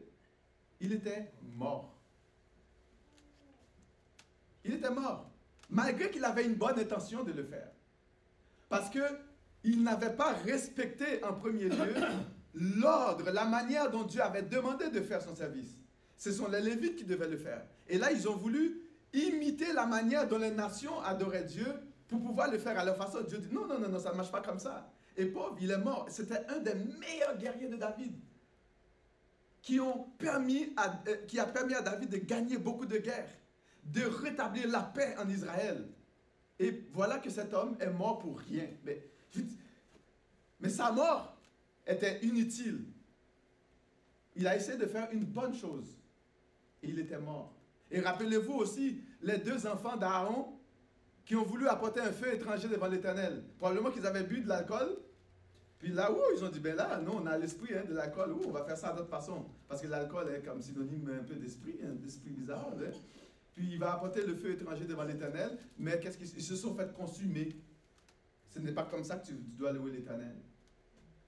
[0.79, 1.95] Il était mort.
[4.63, 5.29] Il était mort.
[5.69, 7.69] Malgré qu'il avait une bonne intention de le faire.
[8.69, 8.99] Parce que
[9.63, 11.95] il n'avait pas respecté en premier lieu
[12.53, 15.77] l'ordre, la manière dont Dieu avait demandé de faire son service.
[16.17, 17.65] Ce sont les Lévites qui devaient le faire.
[17.87, 18.81] Et là, ils ont voulu
[19.13, 21.67] imiter la manière dont les nations adoraient Dieu
[22.09, 23.21] pour pouvoir le faire à leur façon.
[23.21, 24.91] Dieu dit, non, non, non, non, ça ne marche pas comme ça.
[25.15, 26.07] Et pauvre, il est mort.
[26.09, 28.13] C'était un des meilleurs guerriers de David
[29.61, 33.29] qui, ont permis à, euh, qui a permis à David de gagner beaucoup de guerres,
[33.83, 35.87] de rétablir la paix en Israël.
[36.57, 38.67] Et voilà que cet homme est mort pour rien.
[38.83, 39.03] Mais,
[40.59, 41.37] mais sa mort
[41.85, 42.85] était inutile.
[44.35, 45.95] Il a essayé de faire une bonne chose.
[46.81, 47.53] Et il était mort.
[47.91, 50.58] Et rappelez-vous aussi les deux enfants d'Aaron
[51.29, 53.43] qui ont voulu apporter un feu étranger devant l'Éternel.
[53.59, 54.97] Probablement qu'ils avaient bu de l'alcool.
[55.77, 58.35] Puis là, où ils ont dit, ben là, non, on a l'esprit hein, de l'alcool,
[58.47, 59.45] on va faire ça d'autre façon.
[59.67, 62.73] Parce que l'alcool est comme synonyme un peu d'esprit, hein, d'esprit bizarre.
[62.81, 62.91] Hein.
[63.53, 66.91] Puis il va apporter le feu étranger devant l'Éternel, mais qu'est-ce qu'ils se sont fait
[66.95, 67.55] consumer.
[68.49, 70.35] Ce n'est pas comme ça que tu, dois louer l'Éternel.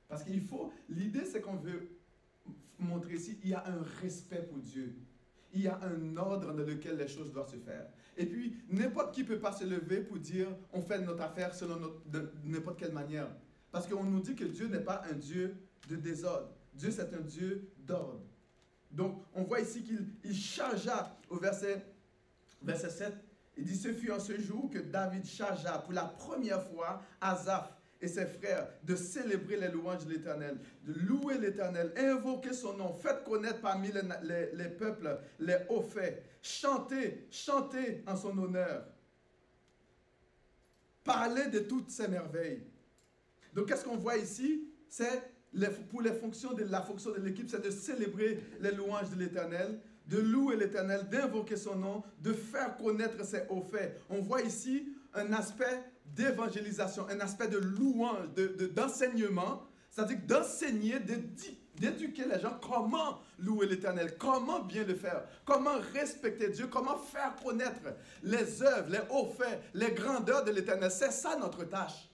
[0.10, 1.90] Parce qu'il faut, l'idée c'est qu'on veut
[2.80, 4.96] montrer ici, il y a un respect pour Dieu
[5.54, 7.88] il y a un ordre dans lequel les choses doivent se faire.
[8.18, 11.54] Et puis, n'importe qui ne peut pas se lever pour dire on fait notre affaire
[11.56, 11.80] selon
[12.44, 13.28] n'importe quelle manière.
[13.72, 15.56] Parce qu'on nous dit que Dieu n'est pas un Dieu
[15.90, 16.50] de désordre.
[16.74, 18.22] Dieu, c'est un Dieu d'ordre.
[18.92, 21.86] Donc, on voit ici qu'il chargea au verset,
[22.62, 23.14] verset 7.
[23.58, 27.72] Il dit Ce fut en ce jour que David chargea pour la première fois Azaph
[28.02, 32.94] et ses frères de célébrer les louanges de l'Éternel, de louer l'Éternel, invoquer son nom,
[32.94, 38.86] faites connaître parmi les, les, peuples les hauts faits, chantez, chantez en son honneur,
[41.04, 42.64] parlez de toutes ses merveilles.
[43.54, 44.68] Donc qu'est-ce qu'on voit ici?
[44.88, 45.22] C'est
[45.90, 49.80] pour les fonctions de la fonction de l'équipe, c'est de célébrer les louanges de l'Éternel,
[50.08, 54.02] de louer l'Éternel, d'invoquer son nom, de faire connaître ses hauts faits.
[54.10, 55.84] On voit ici un aspect
[56.16, 58.30] d'évangélisation, un aspect de louange,
[58.76, 65.78] d'enseignement, de, c'est-à-dire d'enseigner, d'éduquer les gens comment louer l'Éternel, comment bien le faire, comment
[65.94, 67.82] respecter Dieu, comment faire connaître
[68.24, 70.92] les œuvres, les hauts faits, les grandeurs de l'Éternel.
[70.92, 72.10] C'est ça notre tâche.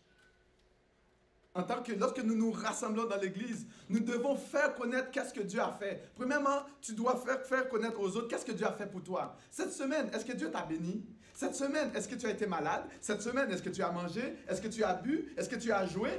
[1.58, 5.42] En tant que lorsque nous nous rassemblons dans l'église, nous devons faire connaître qu'est-ce que
[5.42, 6.12] Dieu a fait.
[6.16, 9.36] Premièrement, tu dois faire, faire connaître aux autres qu'est-ce que Dieu a fait pour toi.
[9.50, 11.04] Cette semaine, est-ce que Dieu t'a béni?
[11.38, 12.82] Cette semaine, est-ce que tu as été malade?
[13.00, 14.40] Cette semaine, est-ce que tu as mangé?
[14.50, 15.36] Est-ce que tu as bu?
[15.38, 16.10] Est-ce que tu as joué?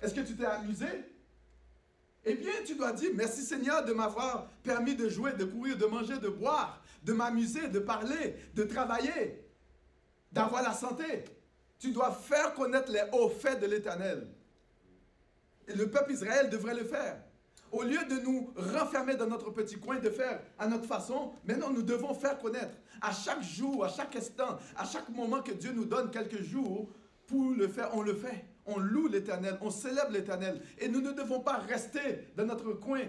[0.00, 0.86] Est-ce que tu t'es amusé?
[2.24, 5.86] Eh bien, tu dois dire merci Seigneur de m'avoir permis de jouer, de courir, de
[5.86, 9.44] manger, de boire, de m'amuser, de parler, de travailler,
[10.30, 11.24] d'avoir la santé.
[11.80, 14.28] Tu dois faire connaître les hauts faits de l'Éternel.
[15.66, 17.20] Et le peuple Israël devrait le faire.
[17.76, 21.68] Au lieu de nous renfermer dans notre petit coin, de faire à notre façon, maintenant
[21.68, 25.72] nous devons faire connaître à chaque jour, à chaque instant, à chaque moment que Dieu
[25.72, 26.88] nous donne quelques jours
[27.26, 28.46] pour le faire, on le fait.
[28.64, 30.62] On loue l'Éternel, on célèbre l'Éternel.
[30.78, 33.02] Et nous ne devons pas rester dans notre coin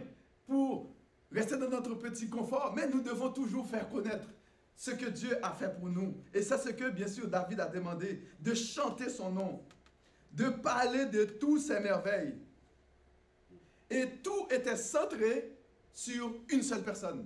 [0.45, 0.93] pour
[1.32, 4.27] rester dans notre petit confort, mais nous devons toujours faire connaître
[4.75, 6.17] ce que Dieu a fait pour nous.
[6.34, 9.63] Et c'est ce que, bien sûr, David a demandé, de chanter son nom,
[10.34, 12.36] de parler de tous ses merveilles.
[13.89, 15.52] Et tout était centré
[15.93, 17.26] sur une seule personne.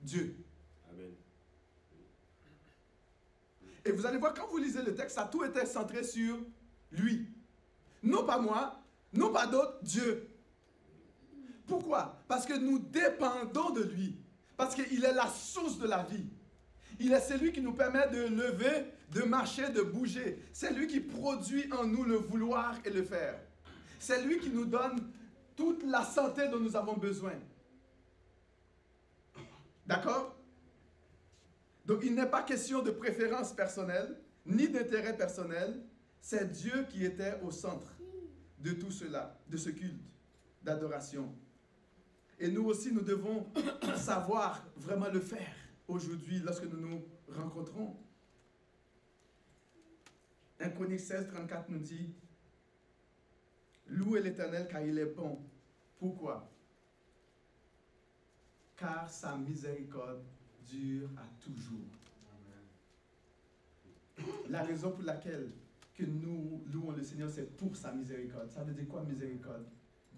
[0.00, 0.36] Dieu.
[0.90, 1.12] Amen.
[3.84, 6.38] Et vous allez voir, quand vous lisez le texte, ça tout était centré sur
[6.90, 7.26] lui.
[8.02, 8.80] Non pas moi,
[9.12, 10.28] non pas d'autres, Dieu.
[11.66, 12.20] Pourquoi?
[12.28, 14.16] Parce que nous dépendons de lui.
[14.56, 16.26] Parce qu'il est la source de la vie.
[17.00, 20.38] Il est celui qui nous permet de lever, de marcher, de bouger.
[20.52, 23.40] C'est lui qui produit en nous le vouloir et le faire.
[24.02, 24.96] C'est lui qui nous donne
[25.54, 27.34] toute la santé dont nous avons besoin.
[29.86, 30.36] D'accord?
[31.86, 35.80] Donc il n'est pas question de préférence personnelle, ni d'intérêt personnel.
[36.20, 37.96] C'est Dieu qui était au centre
[38.58, 40.02] de tout cela, de ce culte
[40.64, 41.32] d'adoration.
[42.40, 43.46] Et nous aussi, nous devons
[43.96, 45.54] savoir vraiment le faire
[45.86, 47.96] aujourd'hui lorsque nous nous rencontrons.
[50.58, 52.12] 1 Chronique 16, 34 nous dit
[53.88, 55.38] Louez l'Éternel car il est bon.
[55.98, 56.50] Pourquoi?
[58.76, 60.22] Car sa miséricorde
[60.68, 61.78] dure à toujours.
[64.48, 65.50] La raison pour laquelle
[65.94, 68.50] que nous louons le Seigneur, c'est pour sa miséricorde.
[68.50, 69.66] Ça veut dire quoi miséricorde?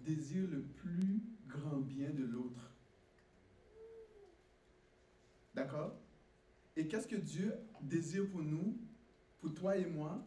[0.03, 2.71] Désire le plus grand bien de l'autre.
[5.53, 5.95] D'accord?
[6.75, 8.77] Et qu'est-ce que Dieu désire pour nous,
[9.39, 10.23] pour toi et moi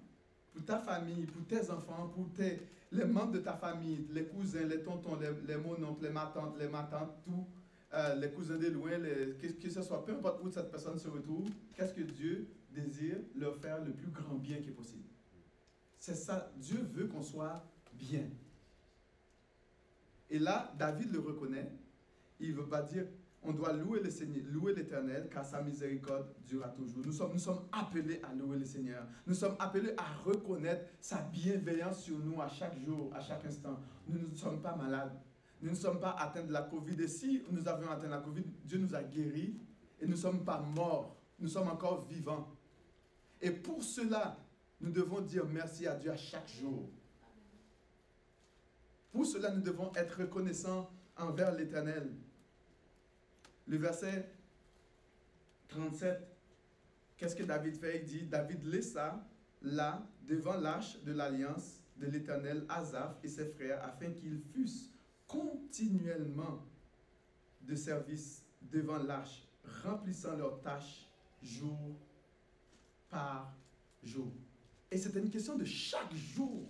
[0.59, 2.61] pour ta famille, pour tes enfants, pour tes,
[2.93, 6.69] les membres de ta famille, les cousins, les tontons, les, les mononcles, les matantes, les
[6.69, 7.47] matantes, tout,
[7.95, 10.99] euh, les cousins de loin, les, que, que, ce soit, peu importe où cette personne
[10.99, 15.05] se retrouve, qu'est-ce que Dieu désire leur faire le plus grand bien qui est possible?
[15.99, 18.25] C'est ça, Dieu veut qu'on soit bien.
[20.31, 21.71] Et là, David le reconnaît.
[22.41, 23.05] Il ne veut pas dire,
[23.43, 27.05] on doit louer le Seigneur, louer l'Éternel, car sa miséricorde durera toujours.
[27.07, 29.07] Nous sommes, nous sommes appelés à louer le Seigneur.
[29.27, 33.79] Nous sommes appelés à reconnaître sa bienveillance sur nous à chaque jour, à chaque instant.
[34.09, 35.17] Nous ne sommes pas malades.
[35.63, 37.01] Nous ne sommes pas atteints de la Covid.
[37.03, 39.57] Et si nous avions atteint la Covid, Dieu nous a guéris
[40.01, 41.17] et nous ne sommes pas morts.
[41.39, 42.49] Nous sommes encore vivants.
[43.41, 44.37] Et pour cela,
[44.81, 46.91] nous devons dire merci à Dieu à chaque jour.
[49.13, 52.13] Pour cela, nous devons être reconnaissants envers l'Éternel.
[53.69, 54.27] Le verset
[55.69, 56.27] 37,
[57.19, 57.99] qu'est-ce que David fait?
[57.99, 59.23] Il dit, David laissa
[59.61, 64.91] là, devant l'arche de l'alliance de l'Éternel, Azaph et ses frères, afin qu'ils fussent
[65.27, 66.65] continuellement
[67.61, 69.47] de service devant l'arche,
[69.85, 71.07] remplissant leurs tâches
[71.43, 71.95] jour
[73.11, 73.55] par
[74.03, 74.33] jour.
[74.91, 76.67] Et c'était une question de chaque jour.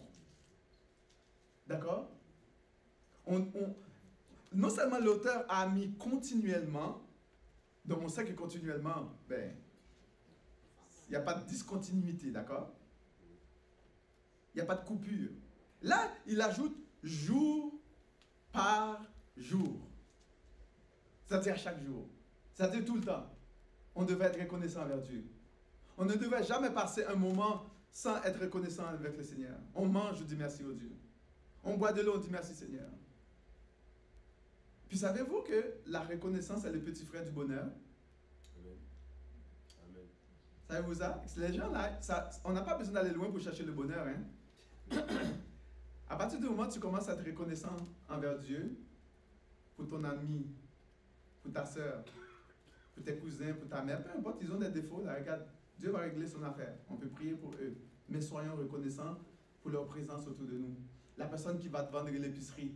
[1.67, 2.11] D'accord?
[4.53, 7.03] Non seulement l'auteur a mis continuellement,
[7.85, 9.55] donc on sait que continuellement, ben,
[11.09, 12.71] il n'y a pas de discontinuité, d'accord?
[14.55, 15.31] Il n'y a pas de coupure.
[15.83, 17.73] Là, il ajoute jour
[18.53, 19.01] par
[19.37, 19.89] jour.
[21.27, 22.09] C'est-à-dire chaque jour.
[22.55, 23.27] C'est-à-dire tout le temps.
[23.95, 25.25] On devait être reconnaissant envers Dieu.
[25.97, 29.59] On ne devait jamais passer un moment sans être reconnaissant avec le Seigneur.
[29.75, 30.93] On mange, je dis merci au Dieu.
[31.65, 32.89] On boit de l'eau, on dit merci Seigneur.
[34.89, 37.67] Puis savez-vous que la reconnaissance est le petit frère du bonheur?
[38.57, 38.79] Amen.
[39.85, 40.07] Amen.
[40.69, 41.23] Savez-vous ça?
[41.37, 41.99] Les gens là,
[42.45, 44.07] on n'a pas besoin d'aller loin pour chercher le bonheur.
[44.07, 45.01] Hein?
[46.09, 47.77] à partir du moment où tu commences à être reconnaissant
[48.09, 48.79] envers Dieu,
[49.77, 50.47] pour ton ami,
[51.43, 52.03] pour ta soeur,
[52.95, 55.47] pour tes cousins, pour ta mère, peu importe, ils ont des défauts, là, regarde,
[55.79, 56.75] Dieu va régler son affaire.
[56.91, 57.77] On peut prier pour eux.
[58.09, 59.19] Mais soyons reconnaissants
[59.63, 60.75] pour leur présence autour de nous.
[61.17, 62.73] La personne qui va te vendre l'épicerie,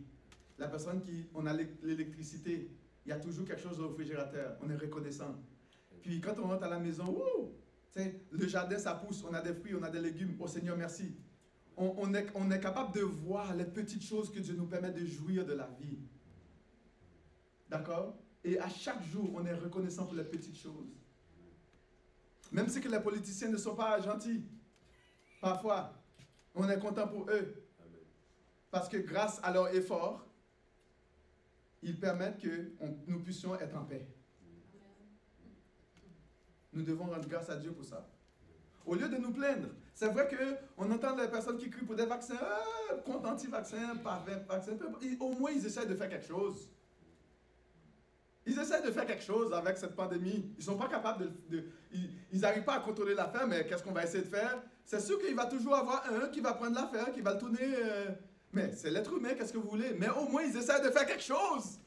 [0.57, 2.69] la personne qui, on a l'électricité,
[3.05, 5.35] il y a toujours quelque chose au réfrigérateur, on est reconnaissant.
[6.01, 7.21] Puis quand on rentre à la maison,
[7.95, 11.15] le jardin ça pousse, on a des fruits, on a des légumes, oh Seigneur merci.
[11.75, 14.91] On, on, est, on est capable de voir les petites choses que Dieu nous permet
[14.91, 15.97] de jouir de la vie.
[17.67, 18.15] D'accord?
[18.43, 20.93] Et à chaque jour, on est reconnaissant pour les petites choses.
[22.51, 24.45] Même si que les politiciens ne sont pas gentils,
[25.41, 25.93] parfois,
[26.53, 27.65] on est content pour eux.
[28.69, 30.22] Parce que grâce à leur effort,
[31.83, 32.71] ils permettent que
[33.07, 34.07] nous puissions être en paix.
[36.71, 38.07] Nous devons rendre grâce à Dieu pour ça.
[38.85, 42.05] Au lieu de nous plaindre, c'est vrai qu'on entend des personnes qui crient pour des
[42.05, 44.73] vaccins, ah, contre anti-vaccins, pas vaccin,
[45.19, 46.69] au moins ils essaient de faire quelque chose.
[48.45, 50.51] Ils essaient de faire quelque chose avec cette pandémie.
[50.55, 51.63] Ils ne sont pas capables de...
[51.93, 54.61] ils n'arrivent pas à contrôler l'affaire, mais qu'est-ce qu'on va essayer de faire?
[54.83, 57.59] C'est sûr qu'il va toujours avoir un qui va prendre l'affaire, qui va le tourner...
[57.61, 58.09] Euh,
[58.53, 59.93] mais c'est l'être humain, qu'est-ce que vous voulez?
[59.97, 61.79] Mais au moins, ils essaient de faire quelque chose.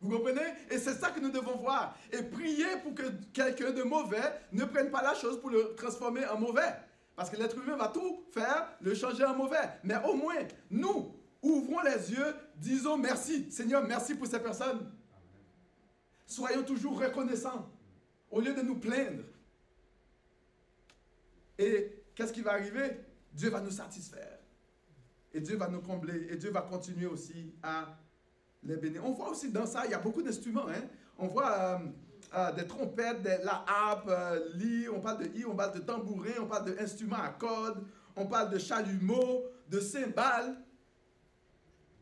[0.00, 0.52] Vous comprenez?
[0.70, 1.96] Et c'est ça que nous devons voir.
[2.12, 6.26] Et prier pour que quelqu'un de mauvais ne prenne pas la chose pour le transformer
[6.26, 6.74] en mauvais.
[7.16, 9.70] Parce que l'être humain va tout faire, le changer en mauvais.
[9.82, 10.36] Mais au moins,
[10.70, 13.50] nous, ouvrons les yeux, disons merci.
[13.50, 14.92] Seigneur, merci pour ces personnes.
[16.26, 17.70] Soyons toujours reconnaissants
[18.30, 19.24] au lieu de nous plaindre.
[21.58, 23.00] Et qu'est-ce qui va arriver?
[23.32, 24.38] Dieu va nous satisfaire.
[25.34, 26.28] Et Dieu va nous combler.
[26.30, 27.98] Et Dieu va continuer aussi à
[28.62, 29.04] les bénir.
[29.04, 30.68] On voit aussi dans ça, il y a beaucoup d'instruments.
[30.68, 30.84] Hein?
[31.18, 31.78] On voit euh,
[32.34, 36.46] euh, des trompettes, la harpe, euh, on parle de i, on parle de tambourin, on
[36.46, 40.56] parle d'instruments à cordes, on parle de chalumeau, de cymbales.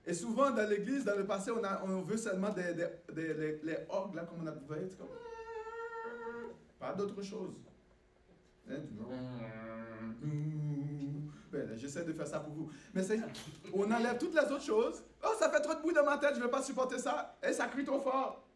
[0.05, 2.75] Et souvent dans l'église, dans le passé, on, a, on veut seulement des,
[3.15, 5.09] les, orgues, là, comme on a pu voir, comme...
[6.79, 7.55] Pas d'autre chose.
[8.69, 8.81] Hein,
[11.77, 12.71] j'essaie de faire ça pour vous.
[12.95, 13.21] Mais c'est,
[13.73, 15.03] on enlève toutes les autres choses.
[15.25, 17.39] Oh, ça fait trop de bruit dans ma tête, je ne vais pas supporter ça.
[17.43, 18.47] Et ça crie trop fort.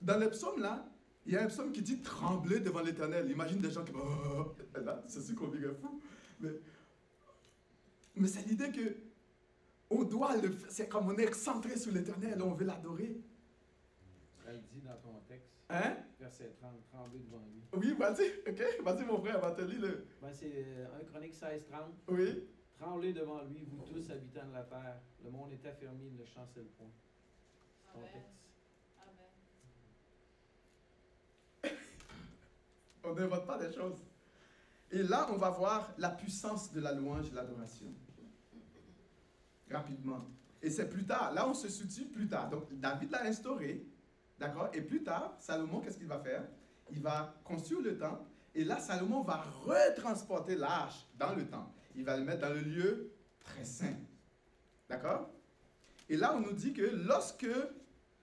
[0.00, 0.86] Dans le psaume là,
[1.26, 3.30] il y a un psaume qui dit trembler devant l'éternel.
[3.30, 3.92] Imagine des gens qui.
[3.94, 6.00] Oh, là, c'est ce qu'on fou.
[6.40, 6.50] Mais
[8.16, 8.96] mais c'est l'idée que
[9.90, 13.20] on doit le C'est comme on est centré sur l'éternel, on veut l'adorer.
[14.46, 15.96] Elle dit dans ton texte, hein?
[16.18, 17.62] verset 30, trembler devant lui.
[17.72, 20.06] Oui, vas-y, ok, vas-y mon frère, va te lire le.
[20.20, 21.82] Ben, c'est 1 Chronique 16, 30.
[22.08, 22.48] Oui.
[22.78, 25.00] Tremblez devant lui, vous tous habitants de la terre.
[25.22, 26.90] Le monde est affermi, il ne chancelle point.
[27.92, 28.40] Ton texte.
[31.62, 31.76] Amen.
[33.04, 34.02] on n'invente pas des choses.
[34.90, 37.92] Et là, on va voir la puissance de la louange et l'adoration.
[39.70, 40.26] Rapidement.
[40.62, 41.32] Et c'est plus tard.
[41.32, 42.50] Là, on se situe plus tard.
[42.50, 43.86] Donc, David l'a instauré.
[44.40, 44.70] D'accord?
[44.72, 46.42] Et plus tard, Salomon, qu'est-ce qu'il va faire?
[46.90, 48.22] Il va construire le temple.
[48.54, 51.70] Et là, Salomon va retransporter l'arche dans le temple.
[51.94, 53.94] Il va le mettre dans le lieu très saint.
[54.88, 55.30] D'accord?
[56.08, 57.46] Et là, on nous dit que lorsque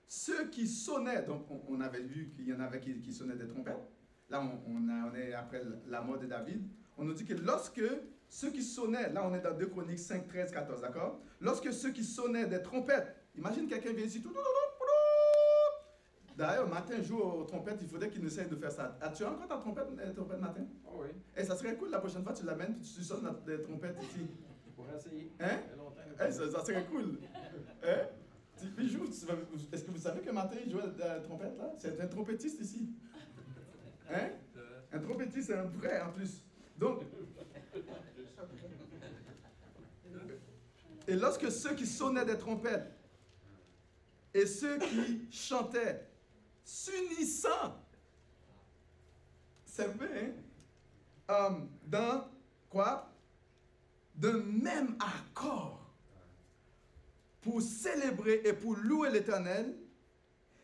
[0.07, 3.88] ceux qui sonnaient, donc on, avait vu qu'il y en avait qui, sonnaient des trompettes,
[4.30, 7.84] là on, est après la mort de David, on nous dit que lorsque
[8.30, 11.22] ceux qui sonnaient, là on est dans 2 Chroniques 5, 13, 14, d'accord?
[11.39, 14.34] Lorsque ceux qui sonnaient des trompettes, imagine quelqu'un vient ici, tout,
[16.38, 18.95] D'ailleurs, matin, joue aux trompettes, il faudrait qu'il essaye de faire ça.
[19.01, 20.67] As-tu encore ta trompette, ta trompette matin?
[20.85, 21.07] Oh oui.
[21.35, 24.27] Et eh, ça serait cool la prochaine fois, tu l'amènes, tu sonnes des trompettes ici.
[24.75, 25.31] Pour essayer.
[25.39, 25.61] Hein?
[26.13, 27.17] Eh, ça, ça, serait cool.
[27.83, 28.07] hein?
[29.71, 31.73] Est-ce que vous savez que Martin joue à la trompette là?
[31.79, 32.91] C'est un trompettiste ici.
[34.11, 34.29] Hein?
[34.91, 36.43] Un trompettiste, c'est un vrai en plus.
[36.77, 37.01] Donc.
[41.07, 42.95] Et lorsque ceux qui sonnaient des trompettes
[44.35, 46.07] et ceux qui chantaient,
[46.68, 47.82] s'unissant,
[49.63, 50.36] c'est vrai,
[51.30, 51.43] hein?
[51.49, 52.30] Um, dans
[52.70, 53.09] quoi?
[54.15, 55.93] D'un même accord
[57.41, 59.78] pour célébrer et pour louer l'Éternel,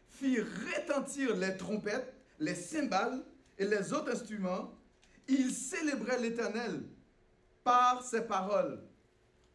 [0.10, 3.24] fit retentir les trompettes, les cymbales
[3.58, 4.74] et les autres instruments.
[5.28, 6.84] Il célébrait l'Éternel
[7.64, 8.84] par ses paroles,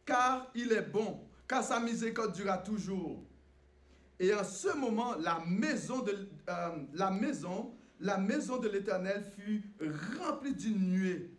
[0.05, 3.23] car il est bon, car sa miséricorde durera toujours.
[4.19, 9.63] Et en ce moment, la maison de, euh, la maison, la maison de l'Éternel fut
[10.19, 11.31] remplie d'une nuée.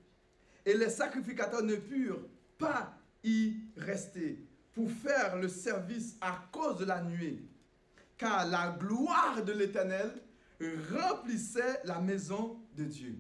[0.65, 2.27] Et les sacrificateurs ne purent
[2.59, 7.43] pas y rester pour faire le service à cause de la nuée,
[8.17, 10.13] car la gloire de l'Éternel
[10.93, 13.17] remplissait la maison de Dieu.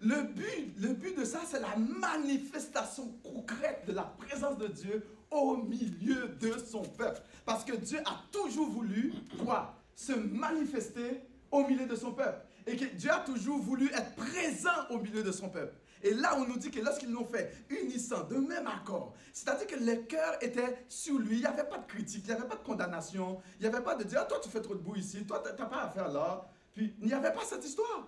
[0.00, 5.04] Le but, le but de ça, c'est la manifestation concrète de la présence de Dieu
[5.30, 7.20] au milieu de son peuple.
[7.44, 9.12] Parce que Dieu a toujours voulu,
[9.44, 9.74] quoi?
[9.94, 12.40] Se manifester au milieu de son peuple.
[12.66, 15.74] Et que Dieu a toujours voulu être présent au milieu de son peuple.
[16.02, 19.76] Et là, on nous dit que lorsqu'ils l'ont fait, unissant, de même accord, c'est-à-dire que
[19.76, 22.56] le cœur était sur lui, il n'y avait pas de critique, il n'y avait pas
[22.56, 24.96] de condamnation, il n'y avait pas de dire, ah, toi tu fais trop de boue
[24.96, 26.48] ici, toi tu n'as pas à faire là.
[26.72, 28.06] Puis il n'y avait pas cette histoire.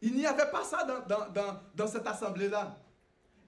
[0.00, 2.76] Il n'y avait pas ça dans, dans, dans, dans cette assemblée-là.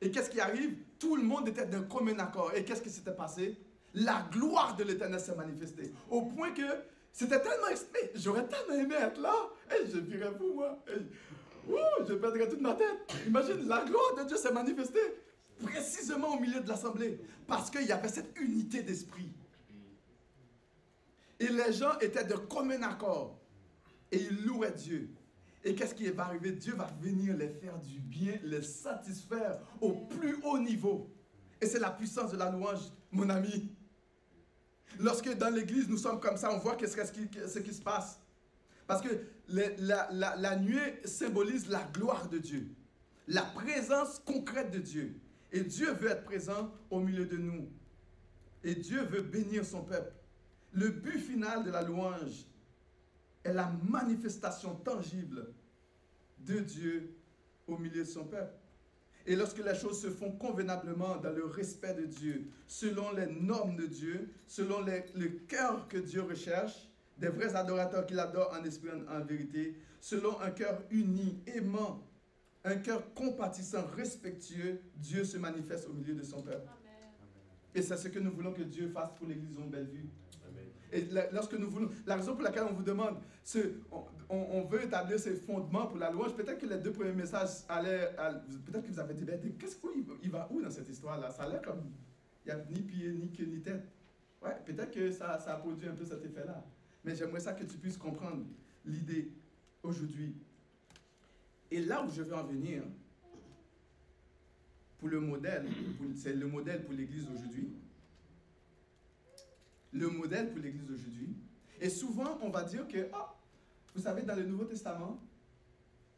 [0.00, 0.76] Et qu'est-ce qui arrive?
[0.98, 2.52] Tout le monde était d'un commun accord.
[2.54, 3.56] Et qu'est-ce qui s'était passé?
[3.94, 5.92] La gloire de l'Éternel s'est manifestée.
[6.10, 6.62] Au point que
[7.12, 7.66] c'était tellement...
[8.14, 9.34] J'aurais tellement aimé être là.
[9.70, 10.78] Et je dirais vous, moi
[12.06, 12.98] je perdrais toute ma tête.
[13.26, 15.00] Imagine, la gloire de Dieu s'est manifestée
[15.62, 17.18] précisément au milieu de l'assemblée.
[17.46, 19.32] Parce qu'il y avait cette unité d'esprit.
[21.40, 23.38] Et les gens étaient de commun accord.
[24.12, 25.08] Et ils louaient Dieu.
[25.66, 26.52] Et qu'est-ce qui va arriver?
[26.52, 31.12] Dieu va venir les faire du bien, les satisfaire au plus haut niveau.
[31.60, 33.74] Et c'est la puissance de la louange, mon ami.
[35.00, 38.20] Lorsque dans l'église nous sommes comme ça, on voit ce qui se passe.
[38.86, 39.08] Parce que
[39.48, 42.68] la, la, nuée symbolise la gloire de Dieu,
[43.26, 45.20] la présence concrète de Dieu.
[45.50, 47.68] Et Dieu veut être présent au milieu de nous.
[48.62, 50.14] Et Dieu veut bénir son peuple.
[50.72, 52.46] Le but final de la louange
[53.46, 55.46] est la manifestation tangible
[56.38, 57.14] de Dieu
[57.66, 58.54] au milieu de son peuple.
[59.26, 63.76] Et lorsque les choses se font convenablement dans le respect de Dieu, selon les normes
[63.76, 66.88] de Dieu, selon le cœur que Dieu recherche,
[67.18, 72.06] des vrais adorateurs qui l'adorent en esprit, en, en vérité, selon un cœur uni, aimant,
[72.64, 76.68] un cœur compatissant, respectueux, Dieu se manifeste au milieu de son peuple.
[77.74, 79.88] Et c'est ce que nous voulons que Dieu fasse pour l'église en belle
[80.92, 83.58] Et lorsque nous voulons, la raison pour laquelle on vous demande, ce,
[84.28, 88.86] on, veut établir ces fondements pour la louange, peut-être que les deux premiers messages peut-être
[88.86, 91.30] que vous avez dit, ben, qu'est-ce qu'il va où dans cette histoire-là?
[91.30, 91.82] Ça a l'air comme,
[92.44, 93.84] il n'y a ni pied, ni queue, ni tête.
[94.42, 96.64] Ouais, peut-être que ça, ça a produit un peu cet effet-là.
[97.04, 98.44] Mais j'aimerais ça que tu puisses comprendre
[98.84, 99.30] l'idée
[99.82, 100.34] aujourd'hui.
[101.70, 102.82] Et là où je veux en venir,
[104.98, 105.66] pour le modèle,
[106.14, 107.68] c'est le modèle pour l'Église d'aujourd'hui.
[109.92, 111.36] Le modèle pour l'Église d'aujourd'hui.
[111.80, 113.34] Et souvent, on va dire que, ah,
[113.94, 115.20] vous savez, dans le Nouveau Testament,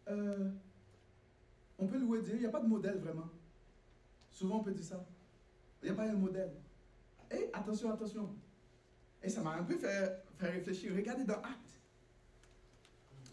[0.08, 0.50] euh,
[1.78, 3.28] on peut louer Dieu, il n'y a pas de modèle vraiment.
[4.30, 5.04] Souvent, on peut dire ça.
[5.82, 6.52] Il n'y a pas un modèle.
[7.30, 8.34] Et attention, attention.
[9.22, 10.94] Et ça m'a un peu fait, fait, réfléchir.
[10.94, 11.80] Regardez dans Acte.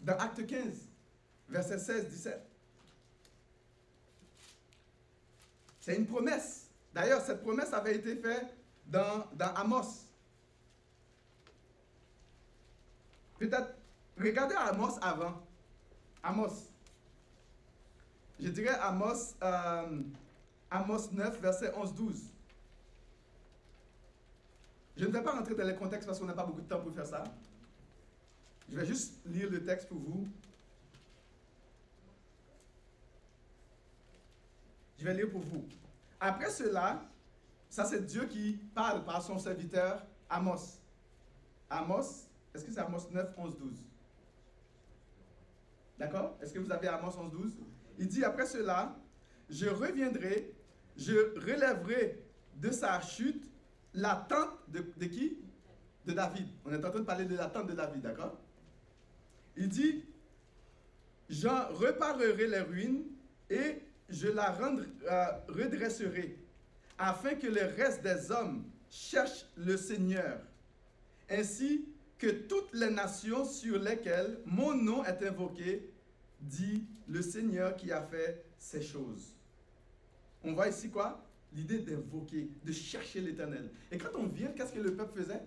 [0.02, 0.88] Dans Acte 15,
[1.48, 2.40] verset 16, 17.
[5.80, 6.68] C'est une promesse.
[6.92, 8.56] D'ailleurs, cette promesse avait été faite
[8.86, 10.05] dans, dans Amos.
[13.38, 13.74] Peut-être,
[14.18, 15.42] regardez Amos avant.
[16.22, 16.70] Amos.
[18.40, 20.02] Je dirais Amos, euh,
[20.70, 22.22] Amos 9, verset 11-12.
[24.96, 26.80] Je ne vais pas rentrer dans les contextes parce qu'on n'a pas beaucoup de temps
[26.80, 27.24] pour faire ça.
[28.68, 30.26] Je vais juste lire le texte pour vous.
[34.98, 35.64] Je vais lire pour vous.
[36.18, 37.02] Après cela,
[37.68, 40.78] Ça, c'est Dieu qui parle par son serviteur Amos.
[41.68, 42.26] Amos,
[42.56, 43.84] est-ce que c'est Amos 9, 11, 12
[45.98, 46.38] D'accord?
[46.42, 47.58] Est-ce que vous avez Amos 11, 12
[47.98, 48.96] Il dit, après cela,
[49.48, 50.54] je reviendrai,
[50.96, 52.22] je relèverai
[52.56, 53.50] de sa chute
[53.92, 55.38] la tente de, qui?
[56.06, 56.48] De David.
[56.64, 58.38] On est en train de parler de la tente de David, d'accord?
[59.56, 60.04] Il dit,
[61.28, 63.04] j'en reparerai les ruines
[63.50, 66.38] et je la rendre, euh, redresserai,
[66.98, 70.40] afin que le reste des hommes cherchent le Seigneur,
[71.28, 71.86] ainsi
[72.18, 75.90] que toutes les nations sur lesquelles mon nom est invoqué,
[76.40, 79.34] dit le Seigneur qui a fait ces choses.
[80.42, 81.22] On voit ici quoi?
[81.52, 83.70] L'idée d'invoquer, de chercher l'Éternel.
[83.90, 85.42] Et quand on vient, qu'est-ce que le peuple faisait?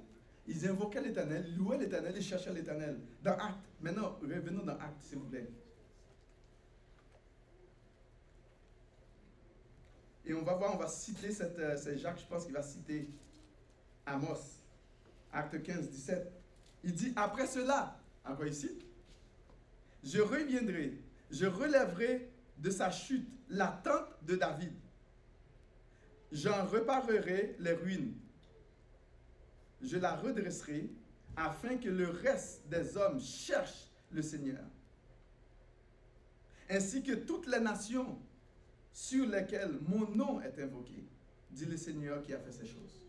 [0.48, 3.00] Ils invoquaient l'Éternel, louaient l'Éternel et cherchaient l'Éternel.
[3.22, 3.70] Dans Acte.
[3.82, 5.48] Maintenant, revenons dans Acte, s'il vous plaît.
[10.26, 13.10] Et on va voir, on va citer euh, c'est Jacques, je pense qu'il va citer
[14.06, 14.62] Amos,
[15.34, 16.39] acte 15, 17.
[16.84, 18.70] Il dit, après cela, encore ici,
[20.04, 20.98] je reviendrai,
[21.30, 24.74] je relèverai de sa chute la tente de David.
[26.32, 28.16] J'en reparerai les ruines.
[29.82, 30.90] Je la redresserai
[31.36, 34.64] afin que le reste des hommes cherche le Seigneur.
[36.70, 38.20] Ainsi que toutes les nations
[38.92, 41.04] sur lesquels mon nom est invoqué,
[41.50, 43.08] dit le Seigneur qui a fait ces choses.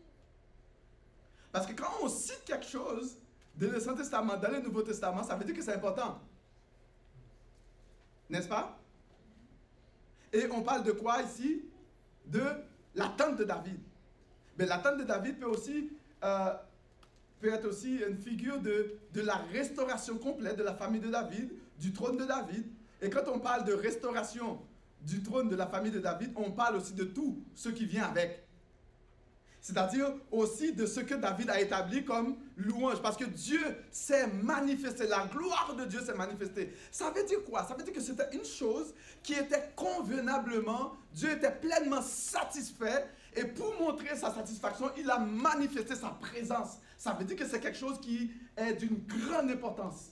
[1.53, 3.19] Parce que quand on cite quelque chose
[3.69, 6.21] dans Saint Testament, dans le Nouveau Testament, ça veut dire que c'est important.
[8.29, 8.79] N'est-ce pas?
[10.33, 11.65] Et on parle de quoi ici?
[12.27, 12.43] De
[12.95, 13.81] la tente de David.
[14.59, 15.91] Mais la tente de David peut aussi
[16.23, 16.55] euh,
[17.41, 21.51] peut être aussi une figure de, de la restauration complète de la famille de David,
[21.79, 22.67] du trône de David.
[23.01, 24.61] Et quand on parle de restauration
[25.01, 28.05] du trône de la famille de David, on parle aussi de tout ce qui vient
[28.05, 28.47] avec.
[29.61, 33.03] C'est-à-dire aussi de ce que David a établi comme louange.
[33.03, 36.73] Parce que Dieu s'est manifesté, la gloire de Dieu s'est manifestée.
[36.91, 37.67] Ça veut dire quoi?
[37.67, 43.07] Ça veut dire que c'était une chose qui était convenablement, Dieu était pleinement satisfait.
[43.37, 46.79] Et pour montrer sa satisfaction, il a manifesté sa présence.
[46.97, 50.11] Ça veut dire que c'est quelque chose qui est d'une grande importance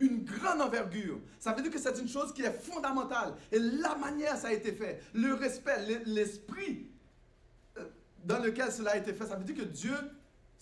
[0.00, 1.20] une grande envergure.
[1.38, 3.34] Ça veut dire que c'est une chose qui est fondamentale.
[3.52, 6.91] Et la manière ça a été fait, le respect, l'esprit
[8.24, 9.94] dans lequel cela a été fait, ça veut dire que Dieu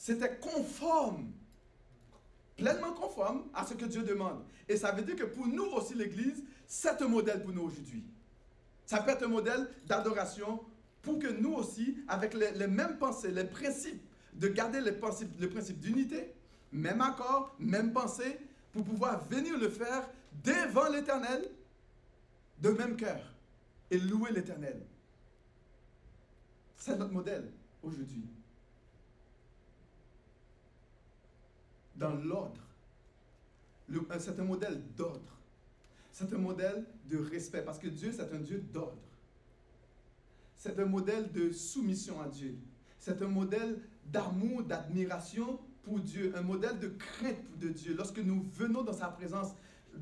[0.01, 1.31] c'était conforme,
[2.57, 4.43] pleinement conforme à ce que Dieu demande.
[4.67, 8.03] Et ça veut dire que pour nous aussi, l'Église, c'est un modèle pour nous aujourd'hui.
[8.87, 10.65] Ça peut être un modèle d'adoration
[11.03, 14.03] pour que nous aussi, avec les, mêmes pensées, les principes,
[14.33, 16.33] de garder les principes, d'unité,
[16.73, 18.39] même accord, même pensée,
[18.73, 20.09] pour pouvoir venir le faire
[20.43, 21.47] devant l'Éternel
[22.63, 23.21] de même cœur
[23.91, 24.81] et louer l'Éternel.
[26.81, 27.53] C'est notre modèle
[27.83, 28.25] aujourd'hui.
[31.95, 32.63] Dans l'ordre.
[33.93, 35.37] Euh, c'est un modèle d'ordre.
[36.11, 38.97] C'est un modèle de respect parce que Dieu, c'est un Dieu d'ordre.
[40.57, 42.57] C'est un modèle de soumission à Dieu.
[42.99, 48.49] C'est un modèle d'amour, d'admiration pour Dieu, un modèle de crainte de Dieu lorsque nous
[48.55, 49.49] venons dans sa présence,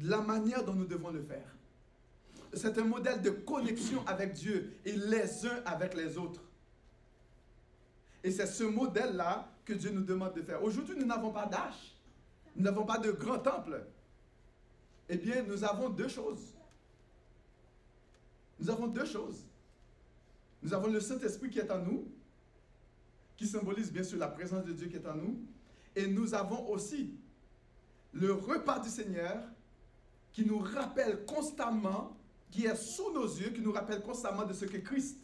[0.01, 1.57] la manière dont nous devons le faire.
[2.53, 6.48] C'est un modèle de connexion avec Dieu et les uns avec les autres.
[8.25, 10.63] Et c'est ce modèle-là que Dieu nous demande de faire.
[10.63, 11.97] Aujourd'hui, nous n'avons pas d'âge.
[12.57, 13.85] Nous n'avons pas de grand temple.
[15.09, 16.55] Eh bien, nous avons deux choses.
[18.59, 19.45] Nous avons deux choses.
[20.63, 22.09] Nous avons le Saint-Esprit qui est en nous,
[23.37, 25.41] qui symbolise bien sûr la présence de Dieu qui est en nous,
[25.95, 27.15] et nous avons aussi
[28.13, 29.43] le repas du Seigneur
[30.33, 32.17] qui nous rappelle constamment,
[32.51, 35.19] qui est sous nos yeux, qui nous rappelle constamment de ce que Christ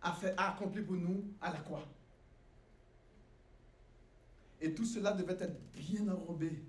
[0.00, 1.86] a, fait, a accompli pour nous à la croix.
[4.62, 6.62] Et tout cela devait être bien enrobé.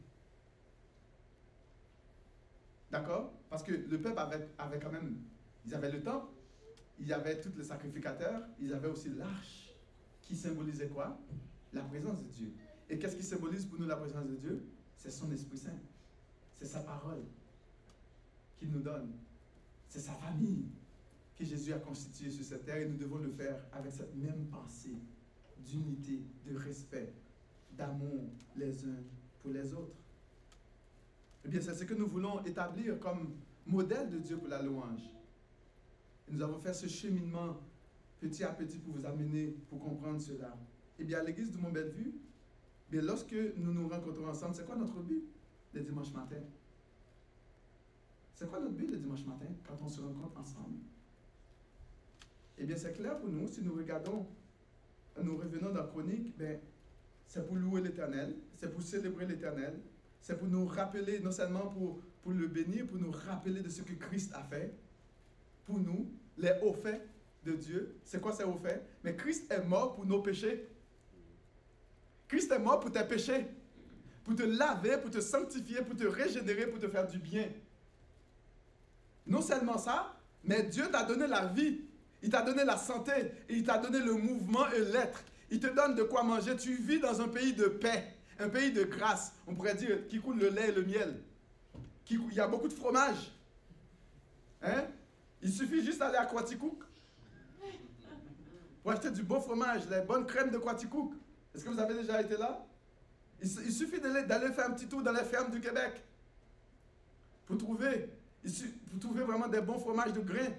[2.89, 3.31] D'accord?
[3.49, 4.19] Parce que le peuple
[4.57, 5.17] avait, quand même,
[5.63, 6.27] ils avaient le temple,
[6.99, 9.71] il y avait tous les sacrificateurs, ils avaient aussi l'arche
[10.23, 11.19] qui symbolisait quoi?
[11.71, 12.53] La présence de Dieu.
[12.89, 14.65] Et qu'est-ce qui symbolise pour nous la présence de Dieu?
[14.97, 15.79] C'est son Esprit Saint.
[16.55, 17.23] C'est sa parole
[18.57, 19.11] qu'il nous donne.
[19.87, 20.65] C'est sa famille
[21.37, 24.47] que Jésus a constituée sur cette terre et nous devons le faire avec cette même
[24.47, 24.97] pensée
[25.59, 27.13] d'unité, de respect,
[27.77, 29.03] d'amour les uns
[29.41, 29.95] pour les autres.
[31.45, 33.33] Eh bien, c'est ce que nous voulons établir comme
[33.65, 35.01] modèle de Dieu pour la louange.
[36.27, 37.57] Et nous avons fait ce cheminement
[38.21, 40.55] petit à petit pour vous amener, pour comprendre cela.
[40.99, 42.13] Eh bien, à l'église de Mont-Bellevue,
[42.91, 45.23] mais lorsque nous nous rencontrons ensemble, c'est quoi notre but
[45.73, 46.41] le dimanche matin?
[48.35, 50.77] C'est quoi notre but le dimanche matin quand on se rencontre ensemble?
[52.57, 54.27] Eh bien, c'est clair pour nous si nous regardons
[55.21, 56.59] nous revenons dans Chronique, ben,
[57.33, 59.79] c'est pour louer l'Éternel, c'est pour célébrer l'Éternel,
[60.21, 63.81] c'est pour nous rappeler, non seulement pour, pour le bénir, pour nous rappeler de ce
[63.81, 64.71] que Christ a fait
[65.65, 67.01] pour nous, les hauts faits
[67.43, 67.95] de Dieu.
[68.03, 70.69] C'est quoi ces hauts faits Mais Christ est mort pour nos péchés.
[72.27, 73.47] Christ est mort pour tes péchés,
[74.23, 77.49] pour te laver, pour te sanctifier, pour te régénérer, pour te faire du bien.
[79.25, 81.81] Non seulement ça, mais Dieu t'a donné la vie,
[82.21, 83.11] il t'a donné la santé,
[83.49, 85.23] il t'a donné le mouvement et l'être.
[85.53, 86.57] Il te donne de quoi manger.
[86.57, 89.33] Tu vis dans un pays de paix, un pays de grâce.
[89.45, 91.21] On pourrait dire qui coule le lait et le miel.
[92.09, 93.31] Il y a beaucoup de fromage.
[94.63, 94.85] Hein?
[95.43, 96.83] Il suffit juste d'aller à Quaticook
[98.81, 101.13] pour acheter du beau fromage, les bonnes crèmes de Quaticook.
[101.53, 102.65] Est-ce que vous avez déjà été là?
[103.39, 106.03] Il, suffit d'aller faire un petit tour dans les fermes du Québec
[107.45, 108.09] pour trouver,
[108.43, 110.49] vraiment des bons fromages de grain.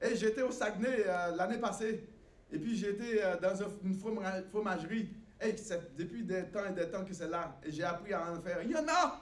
[0.00, 2.04] Et j'étais au Saguenay euh, l'année passée.
[2.52, 5.08] Et puis j'étais euh, dans une fromagerie.
[5.40, 5.56] Et
[5.98, 7.58] depuis des temps et des temps que c'est là.
[7.64, 8.62] Et j'ai appris à en faire.
[8.62, 9.20] Il y en a!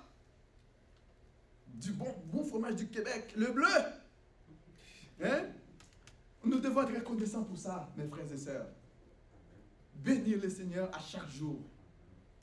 [1.67, 3.67] Du bon, bon fromage du Québec, le bleu!
[5.23, 5.45] Hein?
[6.45, 8.67] Nous devons être reconnaissants pour ça, mes frères et sœurs.
[9.95, 11.59] Bénir le Seigneur à chaque jour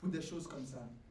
[0.00, 0.88] pour des choses comme ça.